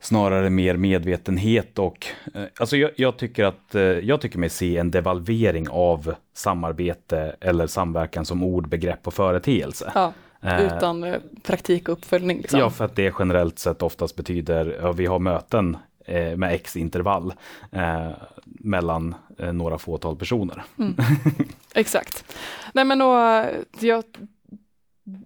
[0.00, 4.76] snarare mer medvetenhet och eh, alltså jag, jag tycker att eh, jag tycker mig se
[4.76, 9.92] en devalvering av samarbete eller samverkan som ord, begrepp och företeelse.
[9.94, 12.38] Ja, Eh, utan eh, praktik och uppföljning.
[12.38, 12.60] Liksom.
[12.60, 16.76] Ja, för att det generellt sett oftast betyder ja, vi har möten eh, med x
[16.76, 17.34] intervall
[17.72, 18.10] eh,
[18.44, 19.14] mellan
[19.52, 20.64] några fåtal personer.
[21.74, 22.24] Exakt.
[22.72, 23.44] Nej men och,
[23.80, 24.04] jag,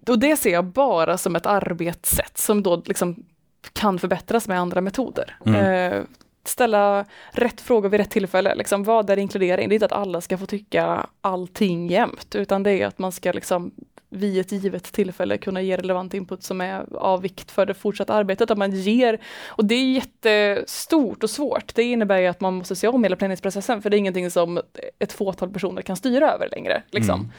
[0.07, 3.25] och det ser jag bara som ett arbetssätt som då liksom
[3.73, 5.37] kan förbättras med andra metoder.
[5.45, 5.91] Mm.
[5.93, 6.03] Eh,
[6.45, 8.55] ställa rätt frågor vid rätt tillfälle.
[8.55, 9.69] Liksom, vad är inkludering?
[9.69, 13.11] Det är inte att alla ska få tycka allting jämt, utan det är att man
[13.11, 13.71] ska liksom
[14.09, 18.13] vid ett givet tillfälle kunna ge relevant input som är av vikt för det fortsatta
[18.13, 18.51] arbetet.
[18.51, 21.75] Att man ger, och det är jättestort och svårt.
[21.75, 24.61] Det innebär ju att man måste se om hela planeringsprocessen, för det är ingenting som
[24.99, 26.83] ett fåtal personer kan styra över längre.
[26.91, 27.19] Liksom.
[27.19, 27.31] Mm.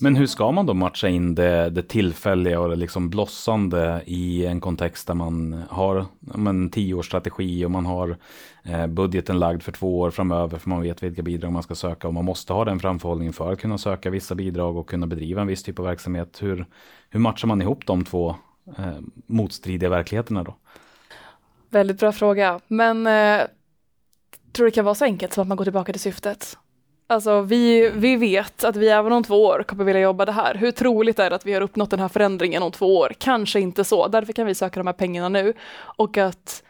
[0.00, 4.46] Men hur ska man då matcha in det, det tillfälliga och det liksom blossande i
[4.46, 6.06] en kontext där man har
[6.46, 8.16] en tioårsstrategi och man har
[8.62, 12.08] eh, budgeten lagd för två år framöver för man vet vilka bidrag man ska söka
[12.08, 15.40] och man måste ha den framförhållningen för att kunna söka vissa bidrag och kunna bedriva
[15.40, 16.42] en viss typ av verksamhet.
[16.42, 16.66] Hur,
[17.10, 18.36] hur matchar man ihop de två
[18.78, 20.54] eh, motstridiga verkligheterna då?
[21.68, 23.42] Väldigt bra fråga, men eh,
[24.52, 26.58] tror det kan vara så enkelt som att man går tillbaka till syftet.
[27.10, 30.54] Alltså vi, vi vet att vi även om två år kommer vilja jobba det här.
[30.54, 33.12] Hur troligt är det att vi har uppnått den här förändringen om två år?
[33.18, 34.08] Kanske inte så.
[34.08, 35.52] Därför kan vi söka de här pengarna nu.
[35.78, 36.62] Och att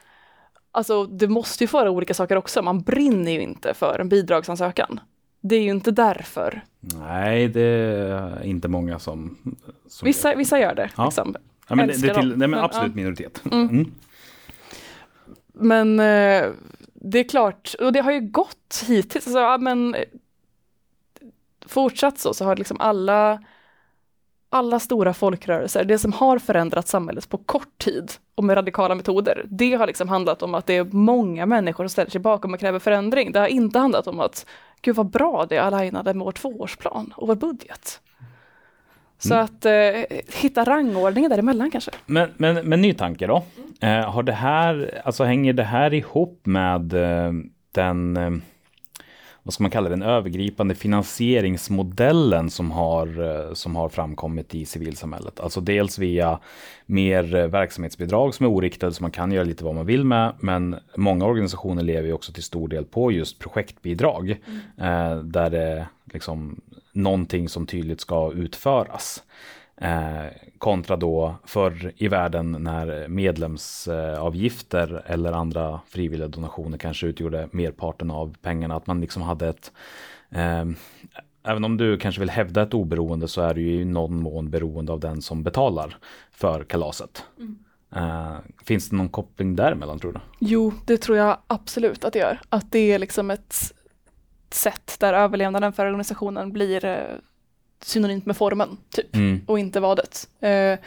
[0.72, 2.62] alltså, det måste ju vara olika saker också.
[2.62, 5.00] Man brinner ju inte för en bidragsansökan.
[5.40, 6.64] Det är ju inte därför.
[6.80, 9.38] Nej, det är inte många som...
[9.88, 10.90] som Vissa, vissa gör det.
[10.96, 11.04] Ja.
[11.04, 11.36] Liksom.
[11.68, 12.96] ja, men det, det till, nej, men Men, absolut ja.
[12.96, 13.42] minoritet.
[13.52, 13.68] Mm.
[13.68, 13.92] Mm.
[15.52, 16.50] Men eh,
[16.94, 19.26] det är klart, och det har ju gått hittills.
[19.26, 19.96] Alltså, men,
[21.70, 23.42] fortsatt så, så har liksom alla,
[24.50, 29.44] alla stora folkrörelser, det som har förändrat samhället på kort tid och med radikala metoder,
[29.50, 32.60] det har liksom handlat om att det är många människor som ställer sig bakom och
[32.60, 33.32] kräver förändring.
[33.32, 34.46] Det har inte handlat om att
[34.82, 38.00] gud vad bra det är alignade med vår tvåårsplan och vår budget.
[39.18, 39.44] Så Mm.
[39.44, 41.90] att eh, hitta rangordningen däremellan kanske.
[42.06, 43.42] Men, men, men ny tanke då.
[43.80, 47.32] Eh, har det här, alltså hänger det här ihop med eh,
[47.72, 48.30] den, eh,
[49.42, 55.40] vad ska man kalla den övergripande finansieringsmodellen som har, eh, som har framkommit i civilsamhället?
[55.40, 56.40] Alltså dels via
[56.86, 60.34] mer eh, verksamhetsbidrag som är oriktade så man kan göra lite vad man vill med,
[60.40, 64.30] men många organisationer lever ju också till stor del på just projektbidrag,
[64.78, 66.60] eh, där det liksom
[66.92, 69.22] någonting som tydligt ska utföras.
[69.82, 70.26] Eh,
[70.58, 78.36] kontra då förr i världen när medlemsavgifter eller andra frivilliga donationer kanske utgjorde merparten av
[78.42, 78.76] pengarna.
[78.76, 79.72] Att man liksom hade ett
[80.30, 80.64] eh,
[81.42, 84.50] Även om du kanske vill hävda ett oberoende så är du ju i någon mån
[84.50, 85.96] beroende av den som betalar
[86.30, 87.24] för kalaset.
[87.94, 90.20] Eh, finns det någon koppling däremellan tror du?
[90.38, 92.40] Jo, det tror jag absolut att det gör.
[92.48, 93.54] Att det är liksom ett
[94.50, 96.84] sätt där överlevnaden för organisationen blir
[97.84, 99.40] synonymt med formen, typ, Mm.
[99.46, 100.28] och inte vadet.
[100.40, 100.78] Eh,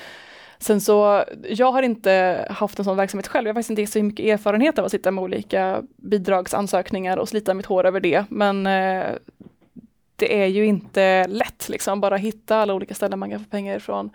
[0.60, 3.48] sen så, jag har inte haft en sån verksamhet själv.
[3.48, 7.54] Jag har faktiskt inte så mycket erfarenhet av att sitta med olika bidragsansökningar och slita
[7.54, 8.26] mitt hår över det.
[8.30, 9.06] Men eh,
[10.16, 13.78] det är ju inte lätt, liksom, bara hitta alla olika ställen man kan få pengar
[13.78, 14.10] ifrån.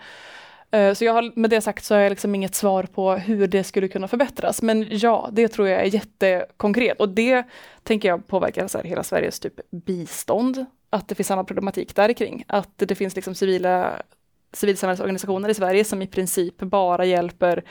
[0.70, 3.46] Eh, Så jag har, med det sagt så har jag liksom inget svar på hur
[3.46, 4.62] det skulle kunna förbättras.
[4.62, 7.00] Men ja, det tror jag är jättekonkret.
[7.00, 7.44] Och det
[7.82, 10.66] tänker jag påverkar så här hela Sveriges typ bistånd.
[10.90, 12.44] Att det finns samma problematik där kring.
[12.48, 14.02] Att det finns liksom civila
[14.52, 17.64] civilsamhällsorganisationer i Sverige som i princip bara hjälper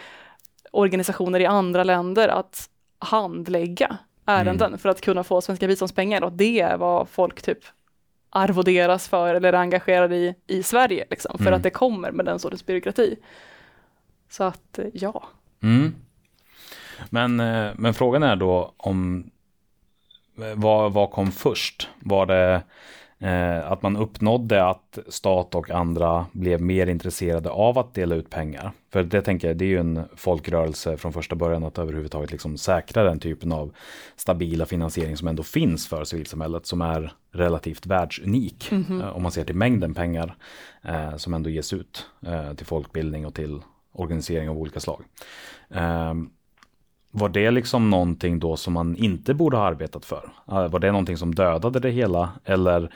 [0.72, 6.24] organisationer i andra länder att handlägga ärenden för att kunna få svenska biståndspengar.
[6.24, 7.60] Och det är vad folk typ
[8.30, 11.54] arvoderas för eller är engagerade i i Sverige, liksom, för Mm.
[11.58, 13.16] att det kommer med den sortens byråkrati.
[14.30, 15.24] Så att eh, ja,
[15.64, 15.96] Mm.
[17.10, 19.30] Men, eh, men frågan är då om
[20.42, 21.90] eh, vad, vad kom först?
[22.00, 22.64] Var det
[23.20, 28.30] eh, att man uppnådde att stat och andra blev mer intresserade av att dela ut
[28.30, 28.72] pengar?
[28.92, 32.58] För det tänker jag, det är ju en folkrörelse från första början att överhuvudtaget liksom
[32.58, 33.74] säkra den typen av
[34.16, 38.72] stabila finansiering som ändå finns för civilsamhället som är relativt världsunik.
[38.72, 40.36] Eh, om man ser till mängden pengar
[40.84, 43.62] eh, som ändå ges ut eh, till folkbildning och till
[43.92, 45.04] organisering av olika slag.
[45.70, 46.30] Ehm,
[47.20, 50.30] var det liksom någonting då som man inte borde ha arbetat för?
[50.48, 52.30] Eh, Var det någonting som dödade det hela?
[52.46, 52.92] Eller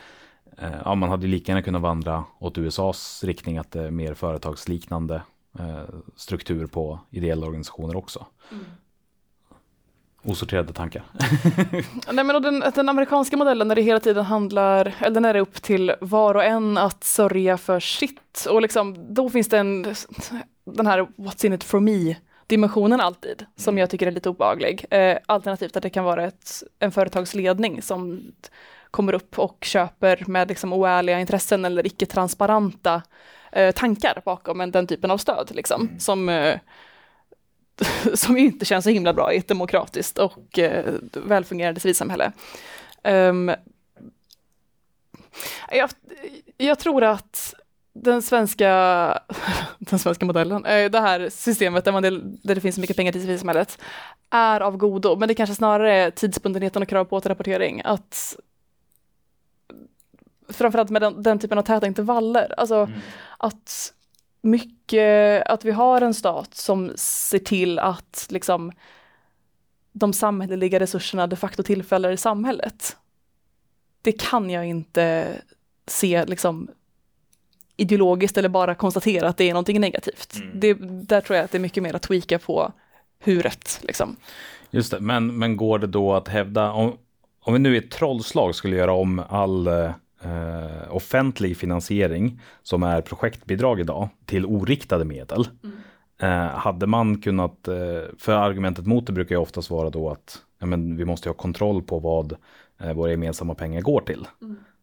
[0.58, 4.14] eh, ja, man hade lika gärna kunnat vandra åt USAs riktning att det är mer
[4.14, 5.22] företagsliknande
[5.60, 5.84] eh,
[6.16, 8.26] struktur på ideella organisationer också.
[10.24, 11.04] Osorterade tankar.
[12.12, 15.42] Nej, men den, den amerikanska modellen när det hela tiden handlar, eller när det är
[15.42, 18.48] upp till var och en att sörja för sitt.
[18.50, 19.96] Och liksom, då finns det en,
[20.66, 22.16] den här what's in it for me
[22.52, 24.86] dimensionen alltid, som jag tycker är lite obehaglig.
[24.90, 28.32] Eh, alternativt att det kan vara ett, en företagsledning som
[28.92, 33.02] kommer upp och köper med liksom oärliga intressen eller icke-transparenta
[33.52, 35.52] eh, tankar bakom en, den typen av stöd.
[35.52, 36.60] Liksom, som, eh,
[38.14, 42.32] som inte känns så himla bra i ett demokratiskt och eh, välfungerande civilsamhälle.
[43.04, 43.52] Ehm,
[45.72, 45.90] jag,
[46.58, 47.54] jag tror att
[47.94, 48.70] den svenska,
[49.80, 52.98] den svenska modellen, eh, det här systemet där, man del, där det finns så mycket
[52.98, 53.78] pengar till civilsamhället,
[54.30, 57.82] är av godo, men det kanske snarare är tidsbundenheten och krav på återrapportering.
[57.86, 58.36] Att
[60.50, 62.90] framförallt med den, den typen av täta intervaller, alltså
[63.38, 63.94] att
[64.42, 68.72] mycket, att vi har en stat som ser till att liksom
[69.92, 72.98] de samhälleliga resurserna de facto tillfaller samhället.
[74.02, 75.28] Det kan jag inte
[75.88, 76.70] se liksom
[77.78, 80.38] ideologiskt eller bara konstatera att det är någonting negativt.
[80.54, 82.72] Det, där tror jag att det är mycket mer att tweaka på
[83.20, 83.80] huret.
[83.84, 84.16] Liksom.
[84.72, 86.98] Just det, men, men går det då att hävda, om,
[87.40, 89.92] om vi nu i ett trollslag skulle göra om all eh,
[90.90, 95.48] offentlig finansiering som är projektbidrag idag till oriktade medel.
[96.22, 97.76] Eh, hade man kunnat, eh,
[98.18, 101.34] för argumentet mot det brukar ju oftast vara då att ja, men vi måste ha
[101.34, 102.36] kontroll på vad
[102.82, 104.28] eh, våra gemensamma pengar går till.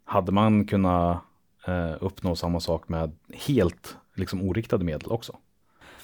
[0.05, 1.23] Hade man kunnat
[1.69, 5.37] eh, uppnå samma sak med helt liksom, oriktade medel också?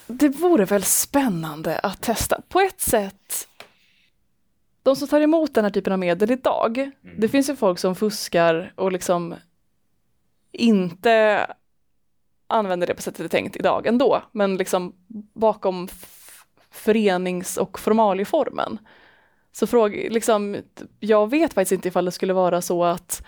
[0.06, 2.40] Det vore väl spännande att testa.
[2.48, 3.48] På ett sätt,
[4.82, 7.94] de som tar emot den här typen av medel idag, det finns ju folk som
[7.94, 9.34] fuskar och liksom
[10.52, 11.46] inte
[12.46, 14.92] använder det på sättet det är tänkt idag ändå, men liksom
[15.34, 15.88] bakom
[16.70, 18.78] förenings och formalieformen.
[19.52, 20.56] Så fråga, liksom,
[21.00, 23.24] jag vet faktiskt inte ifall det skulle vara så att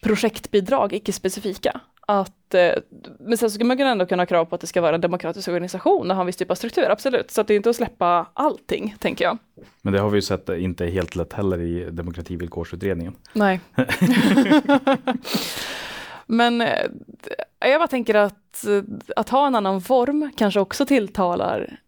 [0.00, 2.72] projektbidrag, icke-specifika, att, eh,
[3.18, 4.94] men sen så skulle man kunna ändå kunna ha krav på att det ska vara
[4.94, 7.30] en demokratisk organisation och ha en viss typ av struktur, absolut.
[7.30, 9.38] Så att det är inte att släppa allting, tänker jag.
[9.82, 13.14] Men det har vi ju sett eh, inte helt lätt heller i demokrativillkorsutredningen.
[13.32, 13.60] Nej.
[16.26, 16.86] Men eh,
[17.58, 18.64] jag bara tänker att,
[19.16, 21.80] att ha en annan form kanske också tilltalar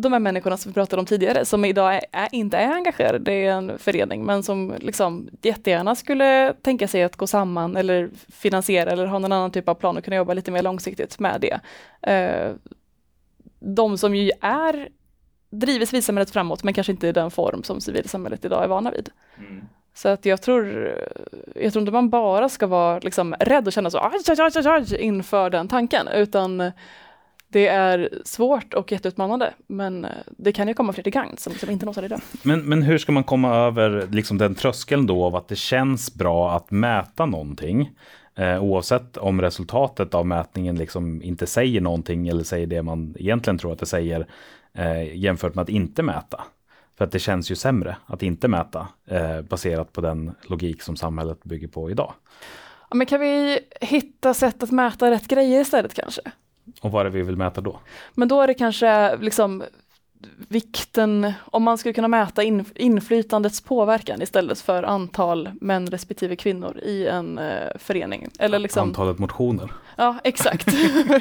[0.00, 3.32] de här människorna som vi pratade om tidigare, som idag är, är, inte är engagerade
[3.32, 8.90] i en förening, men som liksom jättegärna skulle tänka sig att gå samman eller finansiera
[8.90, 11.60] eller ha någon annan typ av plan och kunna jobba lite mer långsiktigt med det.
[12.12, 12.52] Eh,
[13.60, 14.88] de som ju är
[15.50, 19.10] driver civilsamhället framåt, men kanske inte i den form som civilsamhället idag är vana vid.
[19.94, 20.94] Så att jag tror,
[21.54, 24.66] jag tror inte man bara ska vara liksom rädd och känna så aj, aj, aj,
[24.66, 26.72] aj, inför den tanken, utan
[27.48, 31.70] det är svårt och jätteutmanande, men det kan ju komma fler till gagn som, som
[31.70, 32.20] inte nås av idag.
[32.42, 36.14] Men, men hur ska man komma över liksom den tröskeln då av att det känns
[36.14, 37.90] bra att mäta någonting?
[38.34, 43.58] Eh, oavsett om resultatet av mätningen liksom inte säger någonting eller säger det man egentligen
[43.58, 44.26] tror att det säger
[44.74, 46.44] eh, jämfört med att inte mäta.
[46.98, 50.96] För att det känns ju sämre att inte mäta eh, baserat på den logik som
[50.96, 52.12] samhället bygger på idag.
[52.90, 56.22] Ja, men kan vi hitta sätt att mäta rätt grejer istället kanske?
[56.80, 57.80] Och vad är det vi vill mäta då?
[58.14, 59.64] Men då är det kanske liksom
[60.48, 66.78] vikten, om man skulle kunna mäta in, inflytandets påverkan istället för antal män respektive kvinnor
[66.78, 68.28] i en eh, förening.
[68.38, 69.72] Eller liksom, Antalet motioner.
[69.96, 70.68] Ja, exakt.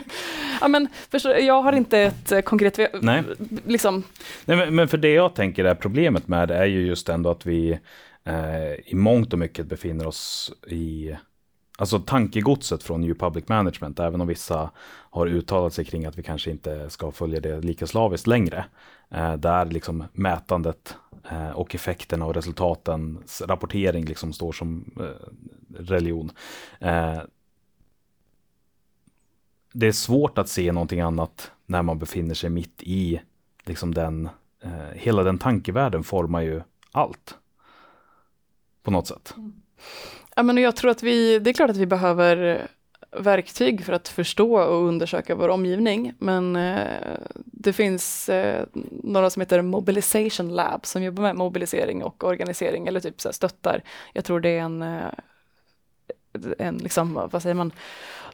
[0.61, 2.79] ja, men, förstår, jag har inte ett eh, konkret...
[3.01, 3.23] Nej.
[3.65, 4.03] Liksom,
[4.45, 7.29] Nej, men, men för det jag tänker är problemet med det är ju just ändå
[7.29, 7.79] att vi
[8.23, 11.15] eh, i mångt och mycket befinner oss i
[11.79, 14.71] Alltså tankegodset från New Public Management, även om vissa
[15.09, 18.65] har uttalat sig kring att vi kanske inte ska följa det lika slaviskt längre.
[19.09, 20.95] Eh, där liksom mätandet
[21.31, 25.27] eh, och effekterna och resultatens rapportering liksom står som eh,
[25.79, 26.31] religion.
[26.79, 27.19] Eh,
[29.73, 33.21] det är svårt att se någonting annat när man befinner sig mitt i
[33.63, 34.29] liksom den,
[34.61, 36.61] eh, hela den tankevärlden formar ju
[36.91, 37.37] allt.
[38.83, 39.33] På något sätt.
[39.37, 39.61] Mm.
[40.37, 42.67] Ja, men jag tror att vi, det är klart att vi behöver
[43.11, 48.65] verktyg för att förstå och undersöka vår omgivning, men eh, det finns eh,
[49.03, 53.33] några som heter Mobilization Lab som jobbar med mobilisering och organisering eller typ så här
[53.33, 53.83] stöttar.
[54.13, 55.09] Jag tror det är en, eh,
[56.59, 57.71] en liksom, vad säger man,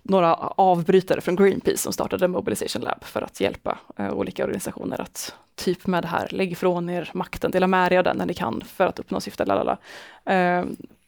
[0.02, 5.36] några avbrytare från Greenpeace som startade Mobilization Lab för att hjälpa eh, olika organisationer att
[5.56, 8.34] typ med det här, lägg ifrån er makten, dela med er av den när ni
[8.34, 9.78] kan för att uppnå syftet, lalala.
[10.26, 10.64] Eh,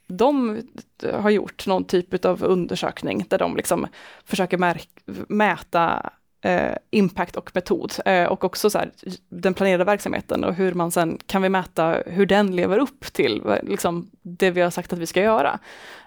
[0.08, 0.62] de
[1.04, 3.88] eh, har gjort någon typ av undersökning där de liksom
[4.26, 4.78] försöker
[5.34, 6.10] mäta
[6.42, 8.92] eh, impact och metod eh, och också så här,
[9.30, 13.44] den planerade verksamheten och hur man sen kan vi mäta hur den lever upp till
[13.64, 15.60] liksom, det vi har sagt att vi ska göra.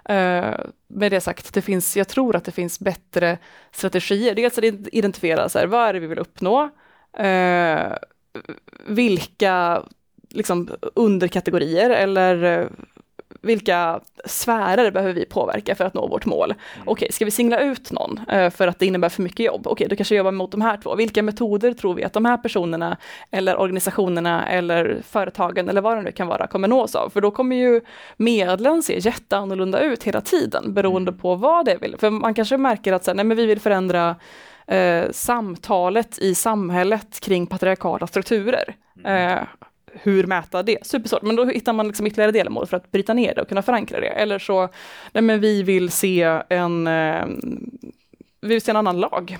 [0.05, 0.55] Eh,
[0.89, 3.39] med det sagt, det finns, jag tror att det finns bättre
[3.73, 4.35] strategier.
[4.35, 6.71] Dels att identifiera så här, vad är det vi vill uppnå,
[7.19, 7.93] eh,
[8.87, 9.83] vilka
[10.31, 12.67] liksom, underkategorier eller eh,
[13.43, 16.55] vilka sfärer behöver vi påverka för att nå vårt mål?
[16.81, 19.61] Okej, okay, ska vi singla ut någon eh, för att det innebär för mycket jobb?
[19.61, 20.95] Okej, okay, då kanske vi jobbar mot de här två.
[20.95, 22.97] Vilka metoder tror vi att de här personerna
[23.31, 27.11] eller organisationerna eller företagen eller vad det nu kan vara kommer nås av?
[27.11, 27.81] För då kommer ju
[28.17, 31.97] medlen se jätteannorlunda ut hela tiden beroende på vad det vill.
[31.99, 34.17] För man kanske märker att så här, nej, men vi vill förändra
[34.67, 38.75] eh, samtalet i samhället kring patriarkala strukturer.
[39.05, 39.39] Eh,
[40.03, 40.87] hur mäta det?
[40.87, 43.63] Supersvårt, men då hittar man liksom ytterligare delmål för att bryta ner det och kunna
[43.63, 44.07] förankra det.
[44.07, 44.69] Eller så,
[45.13, 47.27] nej men vi vill se en, eh,
[48.41, 49.39] vi vill se en annan lag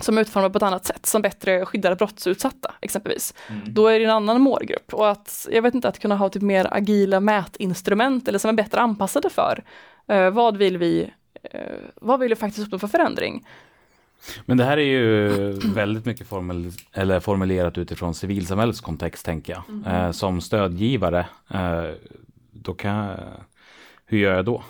[0.00, 3.34] som är utformad på ett annat sätt, som bättre skyddar brottsutsatta exempelvis.
[3.48, 3.74] Mm.
[3.74, 6.42] Då är det en annan målgrupp och att, jag vet inte, att kunna ha typ
[6.42, 9.64] mer agila mätinstrument eller som är bättre anpassade för
[10.08, 11.10] eh, vad vill vi,
[11.42, 11.60] eh,
[11.94, 13.46] vad vill vi faktiskt uppnå för förändring?
[14.46, 19.62] Men det här är ju väldigt mycket formel, eller formulerat utifrån civilsamhällets kontext tänker jag.
[19.68, 19.84] Mm.
[19.84, 21.84] Eh, som stödgivare, eh,
[22.50, 23.16] då kan jag,
[24.06, 24.62] hur gör jag då?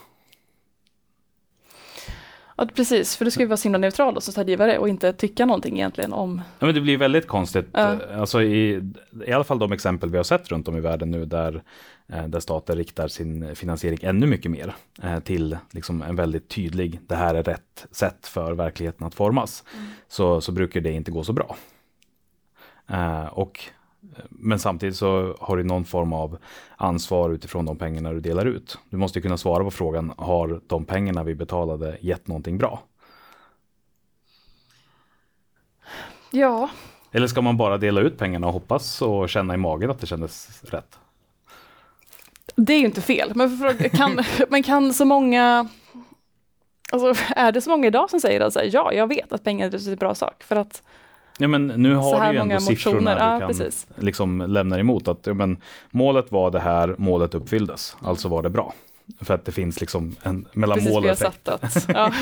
[2.57, 5.47] Ja, precis, för du ska ju vara så himla neutral som stödgivare och inte tycka
[5.47, 6.43] någonting egentligen om...
[6.59, 7.97] Ja, men det blir väldigt konstigt, ja.
[8.17, 8.83] alltså i,
[9.27, 11.63] i alla fall de exempel vi har sett runt om i världen nu där
[12.09, 17.17] där staten riktar sin finansiering ännu mycket mer eh, till liksom en väldigt tydlig, det
[17.17, 19.87] här är rätt sätt för verkligheten att formas, mm.
[20.09, 21.57] så, så brukar det inte gå så bra.
[22.87, 23.61] Eh, och,
[24.29, 26.39] men samtidigt så har du någon form av
[26.77, 28.79] ansvar utifrån de pengarna du delar ut.
[28.91, 32.83] Du måste kunna svara på frågan, har de pengarna vi betalade gett någonting bra?
[36.31, 36.71] Ja.
[37.13, 40.07] Eller ska man bara dela ut pengarna och hoppas och känna i magen att det
[40.07, 40.99] kändes rätt?
[42.61, 43.59] Det är ju inte fel, men,
[43.93, 45.69] kan, men kan så många
[46.93, 49.75] Alltså, är det så många idag som säger att alltså, ja, jag vet att pengar
[49.75, 50.83] är en bra sak för att
[51.39, 53.87] Ja men nu har du ju ändå siffrorna du ja, kan precis.
[53.97, 55.57] liksom lämna emot att ja, men,
[55.91, 58.75] målet var det här, målet uppfylldes, alltså var det bra.
[59.21, 61.49] För att det finns liksom en mellan mål och effekt.
[61.89, 62.13] Ja.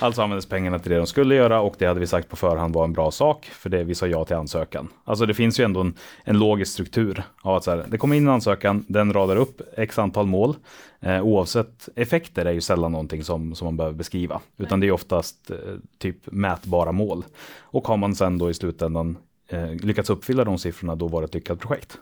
[0.00, 2.74] alltså användes pengarna till det de skulle göra och det hade vi sagt på förhand
[2.74, 4.88] var en bra sak för det vi sa ja till ansökan.
[5.04, 5.94] Alltså det finns ju ändå en,
[6.24, 9.60] en logisk struktur av att så här, det kommer in en ansökan, den radar upp
[9.76, 10.56] x antal mål.
[11.00, 14.92] Eh, oavsett effekter är ju sällan någonting som, som man behöver beskriva, utan det är
[14.92, 15.56] oftast eh,
[15.98, 17.24] typ mätbara mål.
[17.60, 19.16] Och har man sen då i slutändan
[19.48, 21.98] eh, lyckats uppfylla de siffrorna, då var det ett lyckat projekt.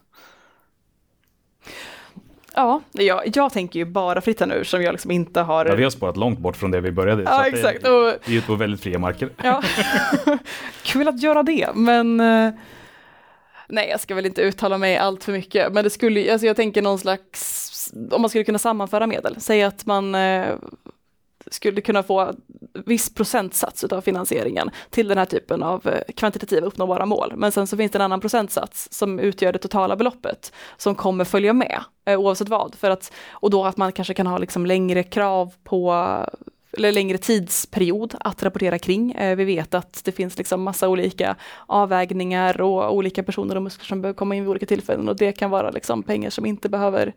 [2.54, 5.66] Ja, jag, jag tänker ju bara fritt här nu som jag liksom inte har...
[5.66, 7.22] Ja, vi har spårat långt bort från det vi började.
[7.22, 7.82] Ja, exakt.
[7.82, 9.30] Det, Och, vi är ute på väldigt fria marker.
[9.42, 9.62] ja.
[10.82, 12.50] Kul att göra det, men eh,
[13.68, 16.56] nej, jag ska väl inte uttala mig allt för mycket, men det skulle, alltså jag
[16.56, 20.46] tänker någon slags, om man skulle kunna sammanföra medel, säg att man eh,
[21.50, 22.32] skulle kunna få
[22.86, 27.32] viss procentsats av finansieringen till den här typen av eh, kvantitativa uppnåbara mål.
[27.36, 31.24] Men sen så finns det en annan procentsats som utgör det totala beloppet som kommer
[31.24, 32.74] följa med eh, oavsett vad.
[32.74, 35.92] För att, och då att man kanske kan ha liksom längre krav på
[36.72, 39.12] eller längre tidsperiod att rapportera kring.
[39.12, 41.36] Eh, vi vet att det finns liksom massa olika
[41.66, 45.32] avvägningar och olika personer och muskler som behöver komma in vid olika tillfällen och det
[45.32, 47.14] kan vara liksom pengar som inte behöver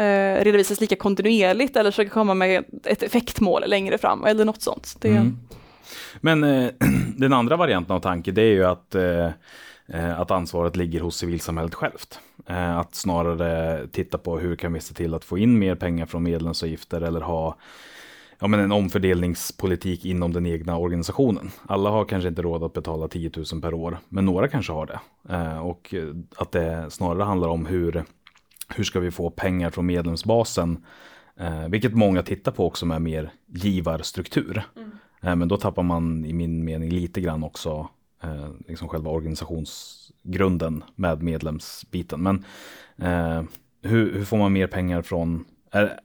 [0.00, 4.96] eh, redovisas lika kontinuerligt eller försöka komma med ett effektmål längre fram eller något sånt.
[5.00, 5.38] Det, Mm.
[6.20, 6.70] Men eh,
[7.16, 9.26] den andra varianten av tanke det är ju att, eh,
[9.88, 12.20] eh, att ansvaret ligger hos civilsamhället självt.
[12.46, 16.06] Eh, att snarare titta på hur kan vi se till att få in mer pengar
[16.06, 17.56] från medlemsavgifter eller ha
[18.40, 21.50] ja, men en omfördelningspolitik inom den egna organisationen.
[21.66, 24.86] Alla har kanske inte råd att betala 10 000 per år, men några kanske har
[24.86, 25.00] det.
[25.34, 25.94] Eh, och
[26.36, 28.04] att det snarare handlar om hur,
[28.74, 30.84] hur ska vi få pengar från medlemsbasen,
[31.36, 34.62] eh, vilket många tittar på också med mer givarstruktur.
[35.20, 37.88] Eh, men då tappar man i min mening lite grann också
[38.22, 42.22] eh, liksom själva organisationsgrunden med medlemsbiten.
[42.22, 42.44] Men
[42.96, 43.42] eh,
[43.82, 46.00] hur, hur får man mer pengar från, är,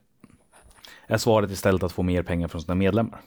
[1.06, 3.20] är svaret istället att få mer pengar från sina medlemmar?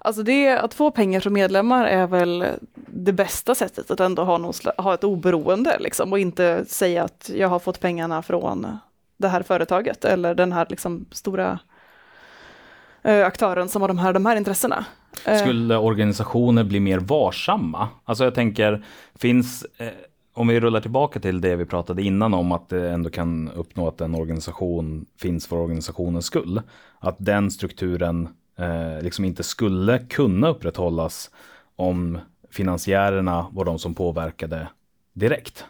[0.00, 2.44] Alltså det, att få pengar från medlemmar är väl
[2.74, 7.30] det bästa sättet att ändå ha, någon, ha ett oberoende liksom, och inte säga att
[7.34, 8.78] jag har fått pengarna från
[9.16, 11.58] det här företaget eller den här liksom, stora
[13.02, 14.84] eh, aktören som har de här, de här intressena.
[15.24, 15.38] Eh.
[15.38, 17.88] Skulle organisationer bli mer varsamma?
[18.04, 18.84] Alltså jag tänker,
[19.14, 19.88] finns, eh,
[20.34, 23.88] om vi rullar tillbaka till det vi pratade innan om att det ändå kan uppnå
[23.88, 26.62] att en organisation finns för organisationens skull.
[26.98, 28.28] Att den strukturen
[28.58, 31.30] eh, liksom inte skulle kunna upprätthållas
[31.76, 32.18] om
[32.50, 34.68] finansiärerna var de som påverkade
[35.12, 35.64] direkt.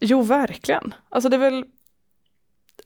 [0.00, 0.94] Jo, verkligen.
[1.08, 1.64] Alltså det är väl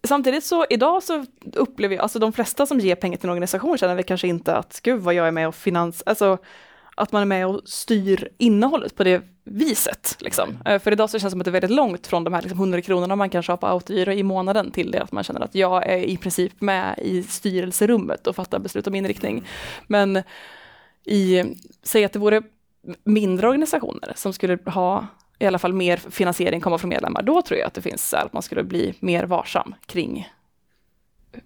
[0.03, 3.79] Samtidigt så idag så upplever jag, alltså de flesta som ger pengar till en organisation
[3.79, 6.39] känner väl kanske inte att gud vad jag är med och finans, alltså
[6.99, 10.17] att man är med och styr innehållet på det viset.
[10.21, 10.59] Liksom.
[10.65, 12.43] Eh, För idag så känns det som att det är väldigt långt från de här
[12.43, 15.55] liksom 100 kronorna man har på autogiro i månaden till det att man känner att
[15.55, 19.45] jag är i princip med i styrelserummet och fattar beslut om inriktning.
[19.87, 20.23] Men
[21.05, 21.45] i,
[21.83, 22.43] säg att det vore
[23.05, 25.07] mindre organisationer som skulle ha
[25.39, 28.17] i alla fall mer finansiering komma från medlemmar, då tror jag att det finns så
[28.17, 30.29] här att man skulle bli mer varsam kring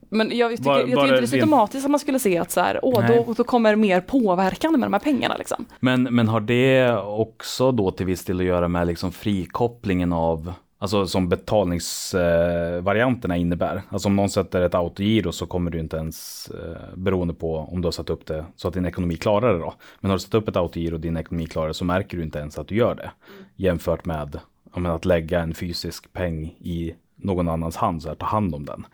[0.08, 2.18] men jag tycker, Var- jag tycker inte det är så rent- automatiskt att man skulle
[2.18, 3.24] se att så här, åh, Nej.
[3.26, 5.36] då, då kommer mer påverkan med de här pengarna.
[5.36, 5.64] Liksom.
[5.80, 10.52] Men, men har det också då till viss del att göra med liksom frikopplingen av
[10.82, 13.82] Alltså som betalningsvarianterna innebär.
[13.88, 17.80] Alltså om någon sätter ett autogiro så kommer du inte ens, eh, beroende på om
[17.80, 19.74] du har satt upp det så att din ekonomi klarar det då.
[20.00, 22.22] Men har du satt upp ett autogiro och din ekonomi klarar det så märker du
[22.22, 23.10] inte ens att du gör det.
[23.56, 24.38] Jämfört med
[24.74, 26.94] ja, men att lägga en fysisk peng i
[27.24, 28.86] någon annans hand, så här, ta hand om den.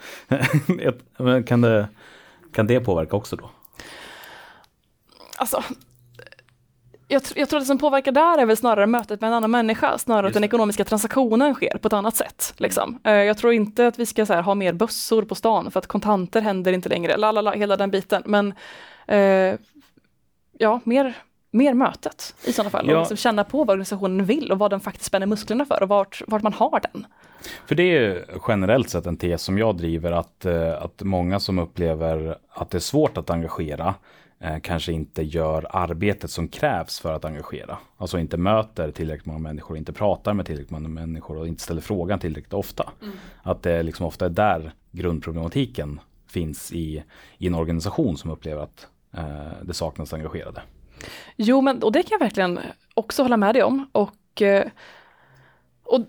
[1.47, 1.89] Kan, det,
[2.53, 3.51] kan det påverka också då?
[5.37, 5.63] Alltså,
[7.09, 9.51] jag, jag tror att det som påverkar där är väl snarare mötet med en annan
[9.51, 10.47] människa, snarare att Just den det.
[10.47, 12.55] ekonomiska transaktionen sker på ett annat sätt.
[12.57, 12.99] Liksom.
[13.05, 15.87] Eh, Jag tror inte att vi ska här, ha mer bössor på stan för att
[15.87, 18.23] kontanter händer inte längre, lalala, hela den biten.
[18.27, 18.55] Men
[19.07, 19.59] eh,
[20.59, 21.15] ja, mer,
[21.51, 22.89] mer mötet i sådana fall.
[22.89, 22.95] Ja.
[22.95, 25.89] Och liksom känna på vad organisationen vill och vad den faktiskt spänner musklerna för och
[25.89, 27.07] vart, vart man har den.
[27.67, 31.41] För det är ju generellt sett en tes som jag driver att, eh, att många
[31.41, 33.95] som upplever att det är svårt att engagera
[34.41, 37.79] eh, kanske inte gör arbetet som krävs för att engagera.
[37.97, 41.81] Alltså inte möter tillräckligt många människor, inte pratar med tillräckligt många människor och inte ställer
[41.81, 42.91] frågan tillräckligt ofta.
[43.43, 47.03] Att det liksom ofta är där grundproblematiken finns i,
[47.39, 48.87] i en organisation som upplever att
[49.17, 50.63] eh, det saknas engagerade.
[51.37, 52.61] Jo, men och det kan jag verkligen
[52.95, 53.91] också hålla med dig om.
[53.93, 54.67] Och, eh,
[55.85, 56.01] och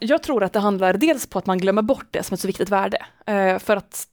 [0.00, 2.46] jag tror att det handlar dels på att man glömmer bort det som ett så
[2.46, 3.06] viktigt värde.
[3.26, 4.08] Eh, för att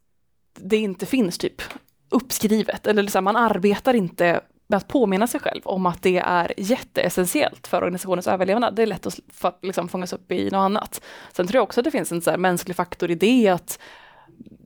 [0.60, 1.62] det inte finns typ
[2.10, 6.54] uppskrivet, eller liksom, man arbetar inte med att påminna sig själv om att det är
[6.58, 8.76] jätteessentiellt för organisationens överlevnad.
[8.76, 9.20] Det är lätt att
[9.62, 11.02] liksom fångas upp i något annat.
[11.34, 13.80] Sen tror jag också att det finns en så här mänsklig faktor i det att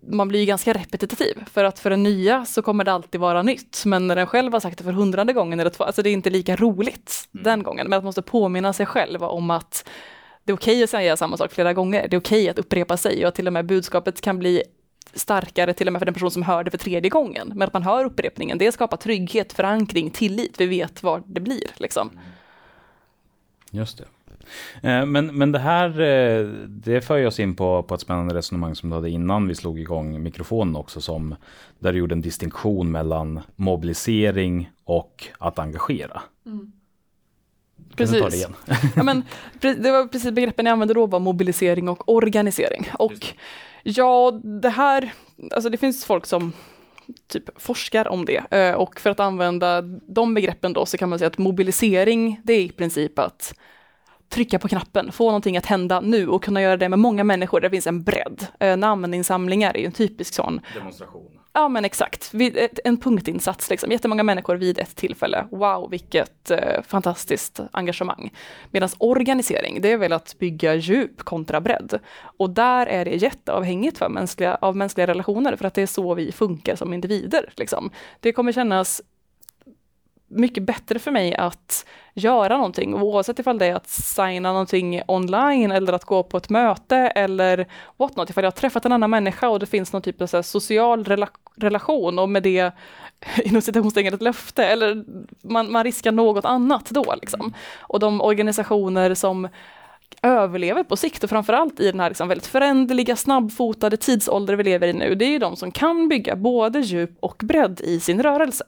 [0.09, 1.43] man blir ganska repetitiv.
[1.51, 3.83] För att för den nya så kommer det alltid vara nytt.
[3.85, 6.13] Men när den själv har sagt det för hundrade gången eller två, alltså det är
[6.13, 7.87] inte lika roligt den gången.
[7.89, 9.89] Men att man måste påminna sig själv om att
[10.43, 12.07] det är okej att säga samma sak flera gånger.
[12.07, 14.63] Det är okej att upprepa sig och att till och med budskapet kan bli
[15.13, 17.51] starkare till och med för den person som hör det för tredje gången.
[17.55, 20.61] Men att man hör upprepningen, det skapar trygghet, förankring, tillit.
[20.61, 22.19] Vi vet vad det blir liksom.
[23.71, 24.05] Just det.
[24.83, 28.75] Eh, Men, men det här, eh, det för oss in på, på ett spännande resonemang
[28.75, 31.35] som du hade innan vi slog igång mikrofonen också, som,
[31.79, 36.21] där du gjorde en distinktion mellan mobilisering och att engagera.
[37.77, 38.35] Det Precis.
[38.35, 38.55] igen?
[38.95, 39.23] Ja, men,
[39.61, 42.87] det var precis begreppen jag använde då var mobilisering och organisering.
[42.99, 43.25] Och
[43.83, 44.31] ja,
[44.61, 45.13] det här,
[45.51, 46.53] alltså det finns folk som
[47.27, 48.43] typ forskar om det.
[48.57, 52.53] Eh, Och för att använda de begreppen då så kan man säga att mobilisering, det
[52.53, 53.53] är i princip att
[54.29, 57.61] trycka på knappen, få någonting att hända nu och kunna göra det med många människor.
[57.61, 58.47] Det finns en bredd.
[58.59, 61.39] Eh, Namninsamlingar är ju en typisk sån Demonstration.
[61.53, 62.33] Ja men exakt,
[62.83, 63.91] en punktinsats, liksom.
[63.91, 65.45] jättemånga människor vid ett tillfälle.
[65.51, 68.33] Wow, vilket eh, fantastiskt engagemang.
[68.71, 71.99] Medan organisering, det är väl att bygga djup kontra bredd.
[72.37, 76.13] Och där är det jätteavhängigt för mänskliga, av mänskliga relationer, för att det är så
[76.13, 77.49] vi funkar som individer.
[77.55, 77.91] Liksom.
[78.19, 79.01] Det kommer kännas
[80.29, 85.71] mycket bättre för mig att göra någonting, oavsett ifall det är att signa någonting online
[85.71, 87.65] eller att gå på ett möte eller
[87.97, 90.27] what not, ifall jag har träffat en annan människa och det finns någon typ av
[90.27, 92.71] så här social rela relation och med det
[93.43, 95.03] inom citationstecken ett löfte eller
[95.41, 97.53] man, man riskar något annat då liksom.
[97.79, 99.47] Och de organisationer som
[100.21, 104.87] överlever på sikt och framförallt i den här liksom väldigt föränderliga, snabbfotade tidsålder vi lever
[104.87, 108.23] i nu, det är ju de som kan bygga både djup och bredd i sin
[108.23, 108.65] rörelse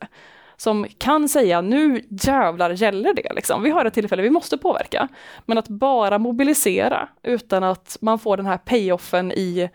[0.61, 3.33] som kan säga nu jävlar gäller det.
[3.33, 3.63] Liksom.
[3.63, 5.07] Vi har ett tillfälle, vi måste påverka.
[5.45, 9.69] Men att bara mobilisera utan att man får den här payoffen i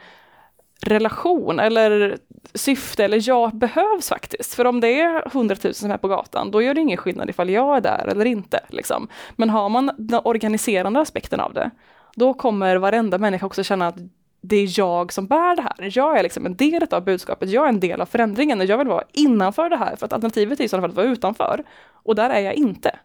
[0.80, 2.18] relation eller
[2.54, 4.54] syfte eller ja, behövs faktiskt.
[4.54, 7.30] För om det är 100 000 som är på gatan, då gör det ingen skillnad
[7.30, 8.60] ifall jag är där eller inte.
[8.68, 9.08] Liksom.
[9.36, 11.70] Men har man den organiserande aspekten av det,
[12.14, 13.96] då kommer varenda människa också känna att
[14.40, 15.98] det är jag som bär det här.
[15.98, 18.78] Jag är liksom en del av budskapet, jag är en del av förändringen och jag
[18.78, 21.64] vill vara innanför det här för att alternativet är i så fall att vara utanför.
[21.92, 22.98] Och där är jag inte.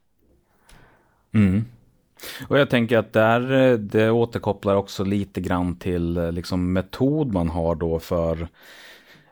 [1.34, 1.66] Mm.
[2.48, 7.34] Och jag tänker att där, eh, det återkopplar också lite grann till eh, liksom metod
[7.34, 8.48] man har då för,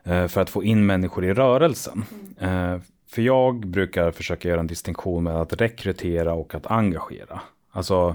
[0.04, 2.04] eh, för att få in människor i rörelsen.
[2.38, 2.80] Mm.
[3.10, 7.40] För jag brukar försöka göra en distinktion med att rekrytera och att engagera.
[7.70, 8.14] Alltså,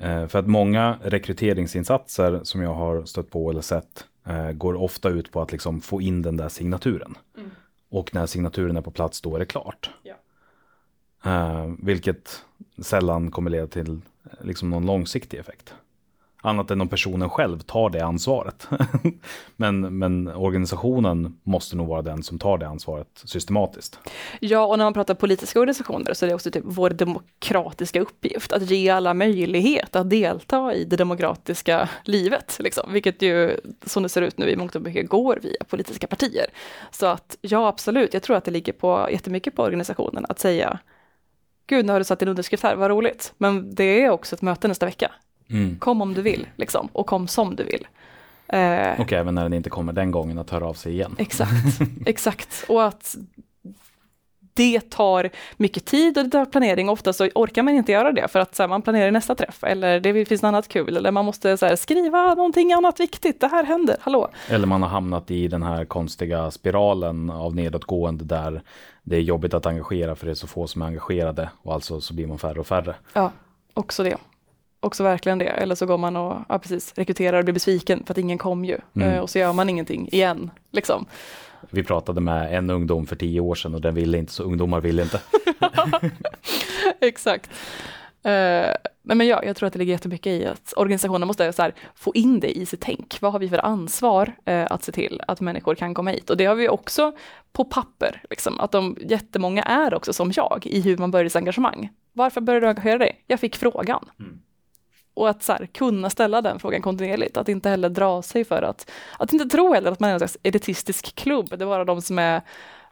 [0.00, 5.32] för att många rekryteringsinsatser som jag har stött på eller sett eh, går ofta ut
[5.32, 7.14] på att liksom få in den där signaturen.
[7.88, 9.90] Och när signaturen är på plats, då är det klart.
[10.02, 10.14] Ja.
[11.24, 12.44] Eh, vilket
[12.82, 15.74] sällan kommer leda till eh, liksom någon långsiktig effekt.
[16.44, 18.68] Annat än om personen själv tar det ansvaret.
[19.56, 23.98] men, men organisationen måste nog vara den som tar det ansvaret systematiskt.
[24.40, 28.52] Ja, och när man pratar politiska organisationer så är det också typ vår demokratiska uppgift
[28.52, 32.92] att ge alla möjlighet att delta i det demokratiska livet, liksom.
[32.92, 36.46] vilket ju som det ser ut nu i mångt och mycket går via politiska partier.
[36.90, 40.78] Så att ja, absolut, jag tror att det ligger på jättemycket på organisationen att säga
[41.66, 43.34] Gud, nu har du satt din underskrift här, vad roligt.
[43.38, 45.12] Men det är också ett möte nästa vecka.
[45.50, 45.78] Mm.
[45.78, 47.86] Kom om du vill, liksom, och kom som du vill.
[48.48, 51.14] Eh, Och även när den inte kommer den gången att höra av sig igen.
[51.18, 52.64] Exakt, exakt.
[52.68, 53.16] Och att
[54.54, 56.88] det tar mycket tid och det tar planering.
[56.88, 59.64] Ofta så orkar man inte göra det för att så här, man planerar nästa träff
[59.64, 63.40] eller det finns något annat kul eller man måste så här, skriva någonting annat viktigt.
[63.40, 64.28] Det här händer, hallå.
[64.48, 68.62] Eller man har hamnat i den här konstiga spiralen av nedåtgående där
[69.02, 72.00] det är jobbigt att engagera för det är så få som är engagerade och alltså
[72.00, 72.94] så blir man färre och färre.
[73.12, 73.32] Ja,
[73.74, 74.16] också det.
[74.84, 75.44] Också verkligen det.
[75.44, 78.64] Eller så går man och ja, precis, rekryterar och blir besviken för att ingen kom
[78.64, 78.78] ju.
[78.96, 79.08] Mm.
[79.08, 80.50] Eh, och så gör man ingenting igen.
[80.70, 81.06] Liksom.
[81.70, 84.80] Vi pratade med en ungdom för tio år sedan och den ville inte så ungdomar
[84.80, 85.20] vill inte.
[87.00, 87.50] Exakt.
[88.26, 91.74] Uh, nej men ja, jag tror att det ligger jättemycket i att organisationen måste här,
[91.94, 93.16] få in det i sitt tänk.
[93.20, 96.30] Vad har vi för ansvar uh, att se till att människor kan komma hit?
[96.30, 97.12] Och det har vi också
[97.52, 101.36] på papper, liksom, att de jättemånga är också som jag i hur man börjar sitt
[101.36, 101.90] engagemang.
[102.12, 103.24] Varför började du engagera dig?
[103.26, 104.04] Jag fick frågan.
[105.14, 108.62] Och att så här, kunna ställa den frågan kontinuerligt, att inte heller dra sig för
[108.62, 111.84] att, att inte tro heller att man är en slags elitistisk klubb, det är bara
[111.84, 112.42] de som är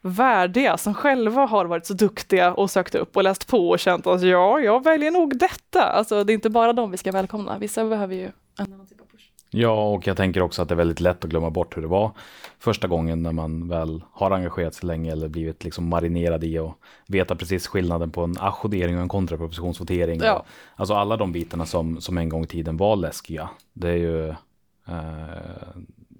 [0.00, 4.06] värdiga, som själva har varit så duktiga och sökt upp och läst på och känt
[4.06, 5.82] att ja, jag väljer nog detta.
[5.82, 8.32] Alltså det är inte bara de vi ska välkomna, vissa behöver ju en
[8.72, 9.06] annan typ av.
[9.51, 11.88] Ja, och jag tänker också att det är väldigt lätt att glömma bort hur det
[11.88, 12.11] var
[12.59, 16.74] första gången när man väl har engagerat sig länge eller blivit liksom marinerad i och
[17.07, 20.20] veta precis skillnaden på en ajournering och en kontrapropositionsvotering.
[20.22, 20.44] Ja.
[20.76, 23.48] Alltså alla de bitarna som, som en gång i tiden var läskiga.
[23.72, 24.34] Det är ju, eh,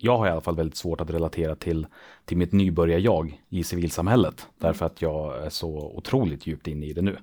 [0.03, 1.87] jag har i alla fall väldigt svårt att relatera till,
[2.25, 4.47] till mitt nybörjar-jag i civilsamhället.
[4.59, 7.17] Därför att jag är så otroligt djupt inne i det nu.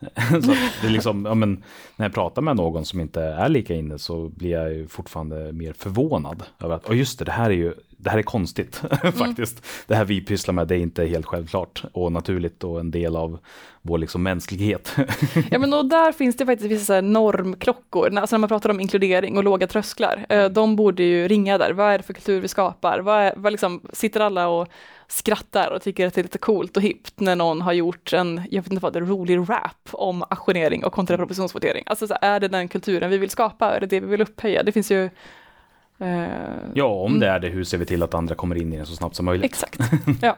[0.30, 1.64] så det är liksom, ja, men,
[1.96, 5.52] när jag pratar med någon som inte är lika inne så blir jag ju fortfarande
[5.52, 8.76] mer förvånad över att, oh just det, det här är ju, det här är konstigt
[9.14, 9.66] faktiskt.
[9.86, 13.16] Det här vi pysslar med, det är inte helt självklart och naturligt och en del
[13.16, 13.38] av
[13.82, 14.96] vår liksom mänsklighet.
[15.50, 19.36] Ja men och där finns det faktiskt vissa normklockor, alltså när man pratar om inkludering
[19.36, 21.72] och låga trösklar, eh, de borde ju ringa där.
[21.72, 22.98] Vad är det för kultur vi skapar?
[22.98, 24.68] Vad, är, vad liksom, sitter alla och
[25.08, 28.42] skrattar och tycker att det är lite coolt och hippt när någon har gjort en,
[28.50, 31.82] jag vet inte vad, en rolig rap om auktionering och kontrapropositionsvotering.
[31.86, 33.76] Alltså så är det den kulturen vi vill skapa?
[33.76, 34.62] Är det det vi vill upphöja?
[34.62, 35.10] Det finns ju
[36.74, 38.86] ja, om det är det, hur ser vi till att andra kommer in i den
[38.86, 39.44] så snabbt som möjligt?
[39.44, 39.80] Exakt.
[40.22, 40.36] Ja.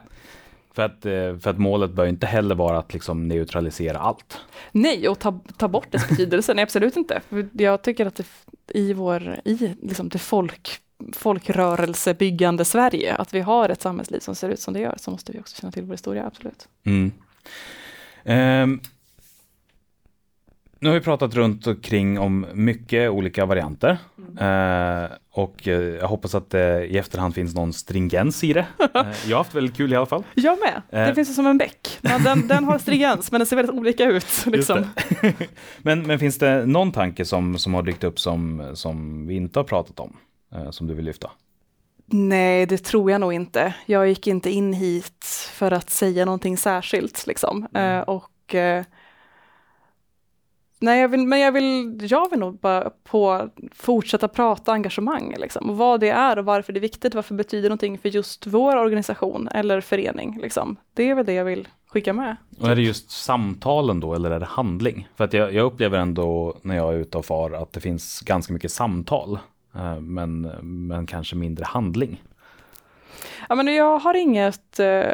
[0.73, 4.37] För att, eh, för att målet bör inte heller vara att liksom neutralisera allt.
[4.71, 7.21] Nej, och ta, ta bort dess betydelse, nej absolut inte.
[7.51, 8.25] Jag tycker att det,
[8.67, 10.79] i vår, i liksom det folk,
[11.13, 15.31] folkrörelsebyggande Sverige, att vi har ett samhällsliv som ser ut som det gör, så måste
[15.31, 16.67] vi också känna till vår historia, absolut.
[16.83, 17.11] Mm.
[18.23, 18.79] Ehm,
[20.79, 23.97] nu har vi pratat runt omkring om mycket olika varianter.
[24.39, 28.65] Ehm, och eh, jag hoppas att det i efterhand finns någon stringens i det.
[28.93, 30.23] Ehm, jag har haft väldigt kul i alla fall.
[30.33, 31.13] Jag med, det Eh.
[31.13, 31.99] finns ju som en bäck.
[32.01, 34.45] Men den, den har stringens, men den ser väldigt olika ut.
[34.45, 34.83] Liksom.
[35.81, 39.59] men, men finns det någon tanke som, som har dykt upp som, som vi inte
[39.59, 40.17] har pratat om?
[40.55, 41.31] eh, som du vill lyfta?
[42.07, 43.73] Nej, det tror jag nog inte.
[43.85, 47.27] Jag gick inte in hit för att säga någonting särskilt.
[47.27, 47.67] Liksom.
[47.75, 48.83] Eh, och eh,
[50.85, 55.69] Nej, jag vill, men jag vill, jag vill nog bara på fortsätta prata engagemang, liksom.
[55.69, 58.47] och vad det är och varför det är viktigt, varför det betyder någonting för just
[58.47, 60.39] vår organisation eller förening.
[60.41, 60.75] Liksom.
[60.93, 62.35] Det är väl det jag vill skicka med.
[62.59, 65.07] Och är det just samtalen då eller är det handling?
[65.15, 68.21] För att jag, jag upplever ändå när jag är ute och far att det finns
[68.21, 69.39] ganska mycket samtal.
[69.75, 70.41] eh, Men,
[70.87, 72.23] men kanske mindre handling.
[73.49, 75.05] Ja, men jag har inget, eh,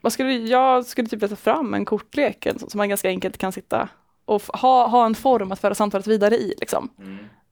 [0.00, 3.88] vad skulle, jag skulle typ leta fram en kortlek som man ganska enkelt kan sitta
[4.30, 6.54] och ha, ha en form att föra samtalet vidare i.
[6.60, 6.88] Liksom.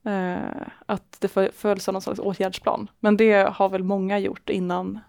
[0.07, 2.91] Eh, att det föl- följs av någon slags åtgärdsplan.
[3.01, 5.01] Men det har väl många gjort innan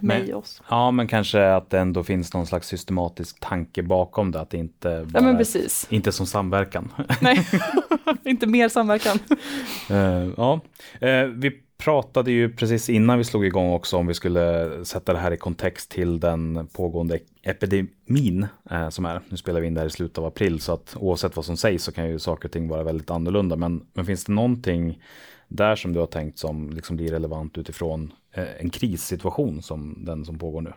[0.00, 0.62] mig Men- och oss.
[0.68, 4.40] Ja, men kanske att det ändå finns någon slags systematisk tanke bakom det.
[4.40, 5.86] Att det inte bara Ja men är- precis.
[5.90, 6.92] inte som samverkan.
[7.20, 7.46] Nej,
[8.24, 9.18] inte mer samverkan.
[9.90, 10.60] Eh, ja,
[11.00, 15.18] Eh, vi pratade ju precis innan vi slog igång också om vi skulle sätta det
[15.18, 19.20] här i kontext till den pågående epidemin eh, som är.
[19.28, 21.56] Nu spelar vi in det här i slutet av april så att oavsett vad som
[21.56, 23.56] sägs så kan ju saker och ting vara väldigt annorlunda.
[23.56, 25.02] Men, men finns det någonting
[25.48, 30.24] där som du har tänkt som liksom blir relevant utifrån eh, en krissituation som den
[30.24, 30.72] som pågår nu?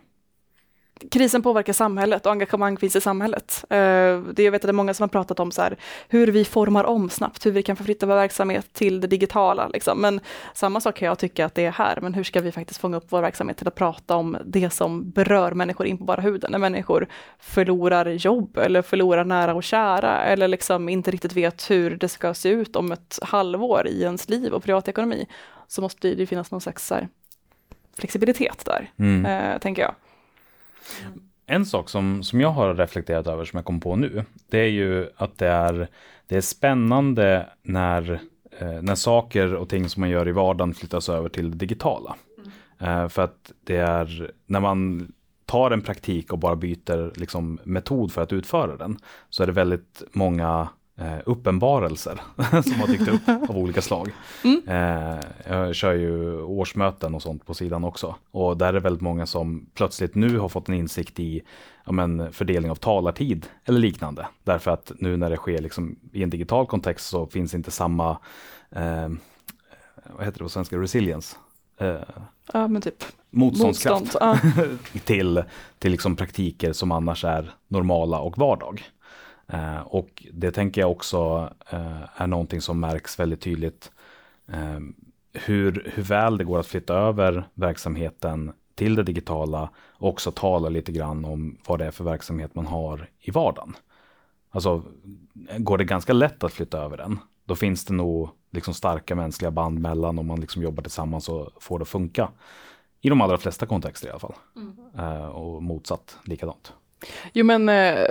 [1.12, 3.66] Krisen påverkar samhället och engagemang finns i samhället.
[3.70, 3.78] Eh,
[4.20, 5.78] Det jag vet att det är många som har pratat om så här,
[6.10, 9.68] hur vi formar om snabbt, hur vi kan förflytta vår verksamhet till det digitala.
[9.68, 10.02] Liksom.
[10.02, 10.20] Men
[10.54, 12.98] samma sak kan jag tycka att det är här, men hur ska vi faktiskt fånga
[12.98, 16.52] upp vår verksamhet till att prata om det som berör människor in på bara huden,
[16.52, 17.08] när människor
[17.40, 22.34] förlorar jobb eller förlorar nära och kära eller liksom inte riktigt vet hur det ska
[22.34, 25.28] se ut om ett halvår i ens liv och privatekonomi,
[25.68, 27.08] så måste det finnas någon slags här,
[27.98, 28.92] flexibilitet där,
[29.26, 29.96] eh, tänker jag.
[31.46, 34.70] En sak som, som jag har reflekterat över som jag kom på nu, det är
[34.70, 35.88] ju att det är,
[36.28, 38.12] det är spännande när,
[38.60, 42.16] eh, när saker och ting som man gör i vardagen flyttas över till det digitala.
[42.80, 45.12] Eh, för att det är när man
[45.46, 48.98] tar en praktik och bara byter liksom, metod för att utföra den,
[49.30, 50.70] så är det väldigt många
[51.00, 52.22] eh, uppenbarelser
[52.64, 54.12] som har dykt upp av olika slag.
[54.68, 58.16] Eh, jag kör ju årsmöten och sånt på sidan också.
[58.32, 61.42] Och där är det väldigt många som plötsligt nu har fått en insikt i
[61.86, 64.28] ja, men, fördelning av talartid eller liknande.
[64.44, 68.10] Därför att nu när det sker liksom, i en digital kontext så finns inte samma,
[68.72, 69.10] eh,
[70.06, 71.38] vad heter det på svenska, resilience.
[71.78, 71.96] Eh,
[72.54, 74.38] Ja, men typ motståndskraft motstånd.
[74.58, 75.00] Ja.
[75.06, 75.44] till,
[75.80, 78.84] till liksom praktiker som annars är normala och vardag.
[79.50, 83.92] Eh, och det tänker jag också eh, är någonting som märks väldigt tydligt
[84.48, 84.80] eh,
[85.34, 90.70] hur, hur väl det går att flytta över verksamheten till det digitala och också tala
[90.70, 93.76] lite grann om vad det är för verksamhet man har i vardagen.
[94.50, 94.84] Alltså,
[95.58, 99.52] går det ganska lätt att flytta över den, då finns det nog liksom starka mänskliga
[99.52, 102.30] band mellan om man liksom jobbar tillsammans och får det att funka.
[103.02, 104.36] I de allra flesta kontexter i alla fall.
[104.98, 106.74] Eh, och motsatt likadant.
[107.34, 108.06] Jo men eh,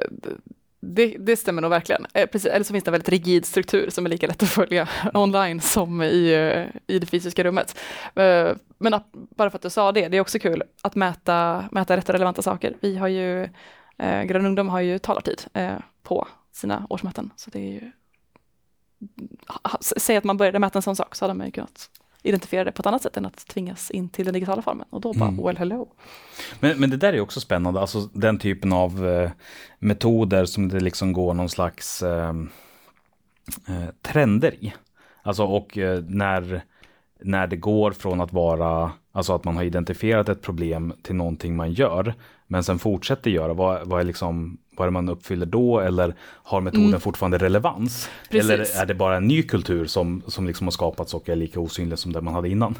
[0.95, 2.07] det, det stämmer nog verkligen.
[2.15, 4.49] Eh, Precis, eller så finns det en väldigt rigid struktur som är lika lätt att
[4.49, 7.79] följa online som i, eh, i det fysiska rummet.
[8.15, 11.65] Eh, Men att- bara för att du sa det, det är också kul att mäta,
[11.73, 12.77] mäta rätt och relevanta saker.
[12.81, 13.43] Vi har ju,
[13.99, 17.31] eh, Grön ungdom har ju talartid eh, på sina årsmöten.
[17.37, 17.91] Så det är ju,
[19.81, 21.91] säg att man började mäta en sån sak så hade man ju kunnat
[22.23, 24.87] identifiera det på ett annat sätt än att tvingas in till den digitala formen.
[24.91, 25.45] Och då bara, Mm.
[25.45, 25.89] well hello.
[26.61, 29.31] Men, men det där är också spännande, alltså den typen av eh,
[29.79, 32.35] metoder som det liksom går någon slags eh,
[33.69, 34.75] eh, trender i.
[35.23, 36.63] Alltså och eh, när,
[37.21, 41.57] när det går från att vara Alltså att man har identifierat ett problem till någonting
[41.57, 42.15] man gör,
[42.47, 43.55] men sen fortsätter göra.
[43.55, 45.81] Vad, vad, är, liksom, vad man uppfyller då?
[45.81, 48.09] Eller har metoden fortfarande relevans?
[48.09, 48.29] Mm.
[48.31, 48.75] Precis.
[48.77, 51.61] Eller är det bara en ny kultur som, som liksom har skapats och är lika
[51.61, 52.75] osynlig som den man hade innan?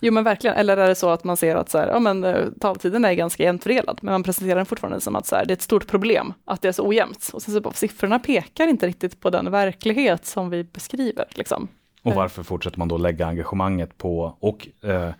[0.00, 2.24] Jo men verkligen, eller är det så att man ser att så här, ja, men,
[2.24, 5.44] eh, taltiden är ganska jämnt fördelad, men man presenterar den fortfarande som att så här,
[5.44, 7.30] det är ett stort problem att det är så ojämnt.
[7.32, 11.24] Och sen så bara, siffrorna pekar inte riktigt på den verklighet som vi beskriver.
[11.30, 11.68] Liksom.
[12.02, 15.10] Och varför fortsätter man då lägga engagemanget på och eh,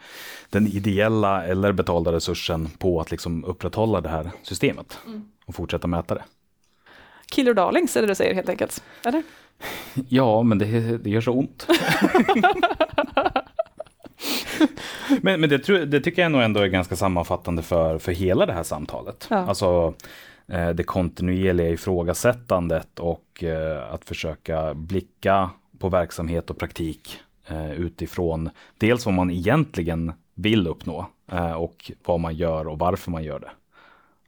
[0.50, 4.98] den ideella eller betalda resursen på att liksom upprätthålla det här systemet
[5.50, 6.24] och fortsätta mäta det?
[7.26, 8.82] Killer darlings är det du säger helt enkelt?
[9.04, 9.22] Eller?
[10.08, 11.66] Ja, men det, det gör så ont.
[15.22, 18.52] men men det, det tycker jag nog ändå är ganska sammanfattande för, för hela det
[18.52, 19.26] här samtalet.
[19.30, 19.36] Ja.
[19.36, 19.94] Alltså
[20.46, 28.50] eh, det kontinuerliga ifrågasättandet och eh, att försöka blicka på verksamhet och praktik eh, utifrån
[28.78, 31.06] dels vad man egentligen vill uppnå
[31.56, 33.50] och vad man gör och varför man gör det.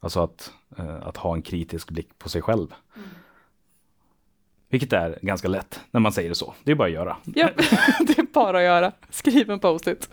[0.03, 2.73] Alltså att, eh, att ha en kritisk blick på sig själv.
[4.69, 6.53] Vilket är ganska lätt när man säger det så.
[6.63, 7.17] Det är bara att göra.
[7.23, 7.49] Ja,
[7.99, 8.91] det är bara att göra.
[9.09, 10.09] Skriv en post-it.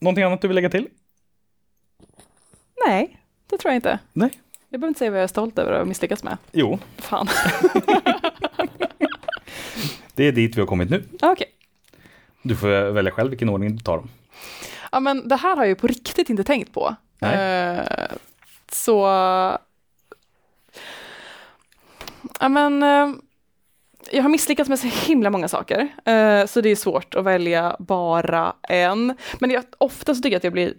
[0.00, 0.88] Någonting annat du vill lägga till?
[2.86, 3.20] Nej,
[3.50, 3.98] det tror jag inte.
[4.12, 4.30] Nej.
[4.68, 6.36] Jag behöver inte säga vad jag är stolt över och misslyckats med.
[6.52, 7.28] Jo, Fan.
[10.14, 11.04] det är dit vi har kommit nu.
[11.22, 11.46] Okej.
[12.42, 14.08] Du får välja själv vilken ordning du tar dem.
[14.92, 16.96] Ja men det här har jag ju på riktigt inte tänkt på.
[17.18, 17.76] Nej.
[17.78, 17.84] Eh,
[18.74, 19.00] så...
[22.40, 22.82] Ja men...
[22.82, 23.08] Eh,
[24.10, 27.76] jag har misslyckats med så himla många saker, eh, så det är svårt att välja
[27.78, 29.16] bara en.
[29.40, 30.74] Men jag, ofta så tycker jag att jag blir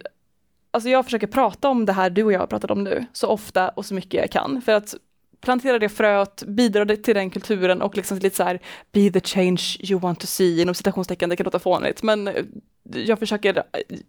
[0.70, 3.28] Alltså jag försöker prata om det här du och jag har pratat om nu, så
[3.28, 4.62] ofta och så mycket jag kan.
[4.62, 4.94] För att
[5.40, 8.60] plantera det fröet, bidra till den kulturen och liksom lite så här,
[8.92, 12.44] be the change you want to see, inom citationstecken, det kan låta fånigt, men eh,
[12.92, 13.62] jag försöker eh,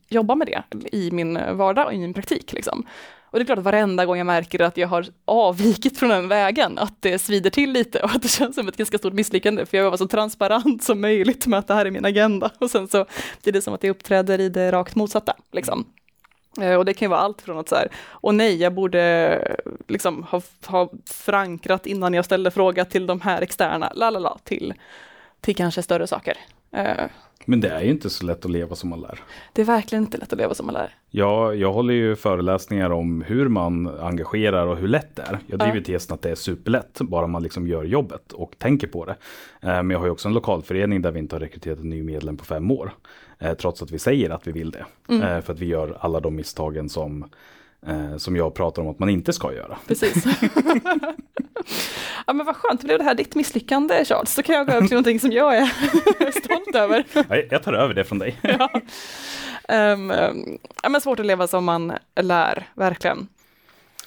[0.10, 2.54] jobba med det i min vardag och i min praktik.
[2.54, 2.86] Liksom.
[3.36, 6.28] Och det är klart att varenda gång jag märker att jag har avvikit från den
[6.28, 9.66] vägen, att det svider till lite och att det känns som ett ganska stort misslyckande,
[9.66, 12.52] för jag vill vara så transparent som möjligt med att det här är min agenda.
[12.60, 13.06] Och sen så
[13.44, 15.34] blir det som att jag uppträder i det rakt motsatta.
[15.52, 15.86] Liksom.
[16.62, 19.58] Eh, och det kan ju vara allt från att så här, och nej, jag borde
[19.88, 24.38] liksom ha, ha förankrat innan jag ställde fråga till de här externa, la la la,
[24.44, 24.74] till,
[25.42, 26.38] till kanske större saker.
[26.72, 27.06] Eh,
[27.46, 29.20] men det är ju inte så lätt att leva som man lär.
[29.54, 30.90] Det är verkligen inte lätt att leva som man lär.
[31.10, 35.40] Jag, jag håller ju föreläsningar om hur man engagerar och hur lätt det är.
[35.48, 35.84] Jag driver Ja.
[35.84, 39.16] tesen att det är superlätt, bara man liksom gör jobbet och tänker på det.
[39.62, 42.04] Eh, Men jag har ju också en lokalförening där vi inte har rekryterat en ny
[42.04, 42.92] medlem på fem år.
[43.40, 44.86] Eh, Trots att vi säger att vi vill det.
[45.10, 47.26] Eh, För att vi gör alla de misstagen som,
[47.88, 49.78] eh, som jag pratar om att man inte ska göra.
[49.88, 50.26] Precis.
[52.28, 54.34] ja men vad skönt, blev det här ditt misslyckande Charles?
[54.34, 55.70] Så kan jag gå över till någonting som jag är
[56.44, 57.04] stolt över.
[57.52, 58.36] Jag- tar över det från dig.
[59.70, 63.28] Um, um, ja, men svårt att leva som man lär, verkligen.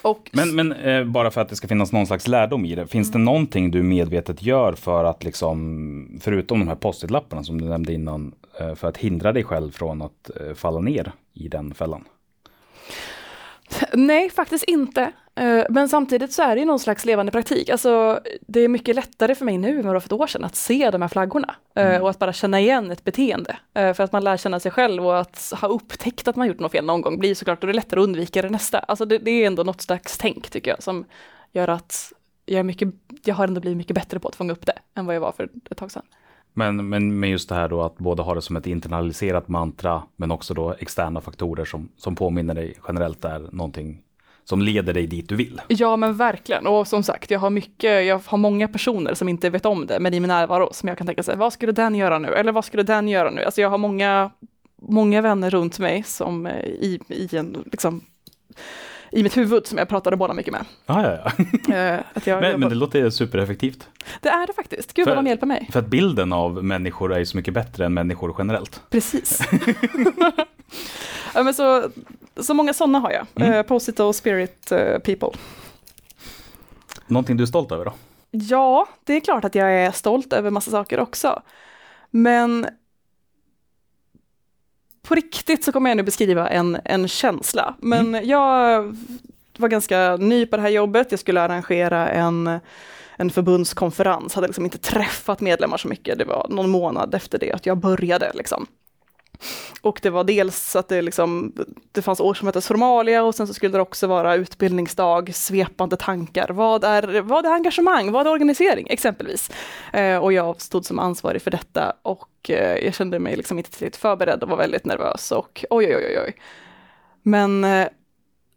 [0.03, 2.87] Och Men, men eh, bara för att det ska finnas någon slags lärdom i det.
[2.87, 7.69] Finns det någonting du medvetet gör för att liksom, förutom de här post-it-lapparna som du
[7.69, 11.75] nämnde innan, eh, för att hindra dig själv från att eh, falla ner i den
[11.75, 12.05] fällan?
[13.93, 15.13] Nej, faktiskt inte.
[15.35, 17.69] Eh, Men samtidigt så är det ju någon slags levande praktik.
[17.71, 20.27] Alltså, det är mycket lättare för mig nu än vad det var för ett år
[20.27, 23.57] sedan att se de här flaggorna eh, och att bara känna igen ett beteende.
[23.75, 26.59] Eh, För att man lär känna sig själv och att ha upptäckt att man gjort
[26.61, 28.79] något fel någon gång blir såklart, det är lättare att undvika det nästa.
[28.79, 31.05] Alltså det, det är ändå något slags tänk tycker jag som
[31.53, 32.13] gör att
[32.47, 32.89] jag, är mycket,
[33.25, 35.33] jag har ändå blivit mycket bättre på att fånga upp det än vad jag var
[35.33, 36.03] för ett tag sedan.
[36.59, 40.03] Men, men men just det här då att både ha det som ett internaliserat mantra,
[40.17, 44.03] men också då externa faktorer som, som påminner dig generellt är någonting
[44.45, 45.61] som leder dig dit du vill.
[45.69, 49.51] Ja men verkligen, och som sagt, jag har mycket, jag har många personer som inte
[49.51, 51.95] vet om det, men i min närvaro som jag kan tänka sig, vad skulle den
[51.95, 52.29] göra nu?
[52.29, 53.45] Eller vad skulle den göra nu?
[53.45, 54.31] Alltså jag har många,
[54.83, 58.01] många vänner runt mig som eh, i, i en, liksom,
[59.13, 60.65] i mitt huvud som jag pratade båda mycket med.
[60.87, 61.45] Ah, ja, ja.
[61.75, 63.89] Eh, att jag, Men, jag, men det låter supereffektivt.
[64.21, 65.69] det är det faktiskt, gud För- vad de hjälper mig.
[65.73, 68.83] För att bilden av människor är ju så mycket bättre än människor generellt.
[68.91, 69.41] Precis.
[71.35, 71.91] ja, men så,
[72.37, 73.53] så många sådana har jag, Mm.
[73.53, 75.31] eh, Posit och Spirit eh, People.
[77.07, 77.93] Någonting du är stolt över då?
[78.31, 81.43] Ja, det är klart att jag är stolt över massa saker också.
[82.11, 82.67] Men
[85.03, 87.75] på riktigt så kommer jag nu beskriva en, en känsla.
[87.79, 88.97] Men jag
[89.59, 91.07] var ganska ny på det här jobbet.
[91.11, 92.61] Jag skulle arrangera en,
[93.17, 96.19] en förbundskonferens, hade liksom inte träffat medlemmar så mycket.
[96.19, 98.33] Det var någon månad efter det att jag började.
[98.35, 98.67] Liksom.
[99.81, 101.53] Och det var dels att det, liksom,
[101.93, 106.49] det fanns årsmötesformalia och sen så skulle det också vara utbildningsdag, svepande tankar.
[106.49, 108.13] Vad är, vad är engagemang?
[108.13, 108.87] Vad är organisering?
[108.91, 109.51] Exempelvis.
[109.93, 113.71] Eh, och jag stod som ansvarig för detta och eh, jag kände mig liksom inte
[113.71, 116.35] tillräckligt förberedd och var väldigt nervös och oj, oj, oj, oj.
[117.23, 117.89] Men eh,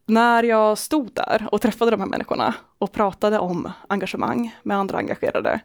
[0.06, 4.98] när jag stod där och träffade de här människorna och pratade om engagemang med andra
[4.98, 5.60] engagerade,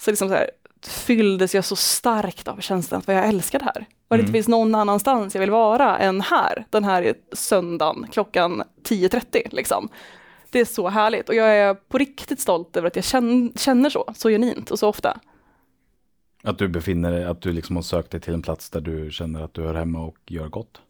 [0.00, 0.50] så liksom så här,
[0.86, 3.76] fylldes jag så starkt av känslan att jag älskar det här.
[3.78, 4.20] Och det Mm.
[4.20, 9.88] inte finns någon annanstans jag vill vara än här, den här söndagen klockan 10.30 liksom.
[10.50, 13.90] Det är så härligt och jag är på riktigt stolt över att jag känner, känner
[13.90, 15.20] så, så genuint och så ofta.
[16.42, 19.10] Att du befinner dig, att du liksom har sökt dig till en plats där du
[19.10, 20.80] känner att du hör hemma och gör gott.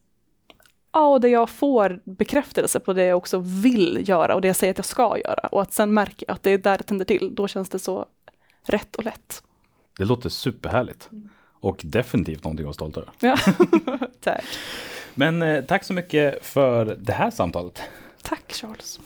[0.92, 4.56] Ja, och där jag får bekräftelse på det jag också vill göra och det jag
[4.56, 5.48] säger att jag ska göra.
[5.52, 8.06] Och att sen märka att det är där det tänder till, då känns det så
[8.62, 9.42] rätt och lätt.
[10.00, 11.10] Det låter superhärligt.
[11.60, 13.10] Och definitivt någonting att vara stolt över.
[13.20, 13.36] Ja,
[14.20, 14.44] tack.
[15.14, 17.82] Men eh, tack så mycket för det här samtalet.
[18.22, 18.98] Tack Charles.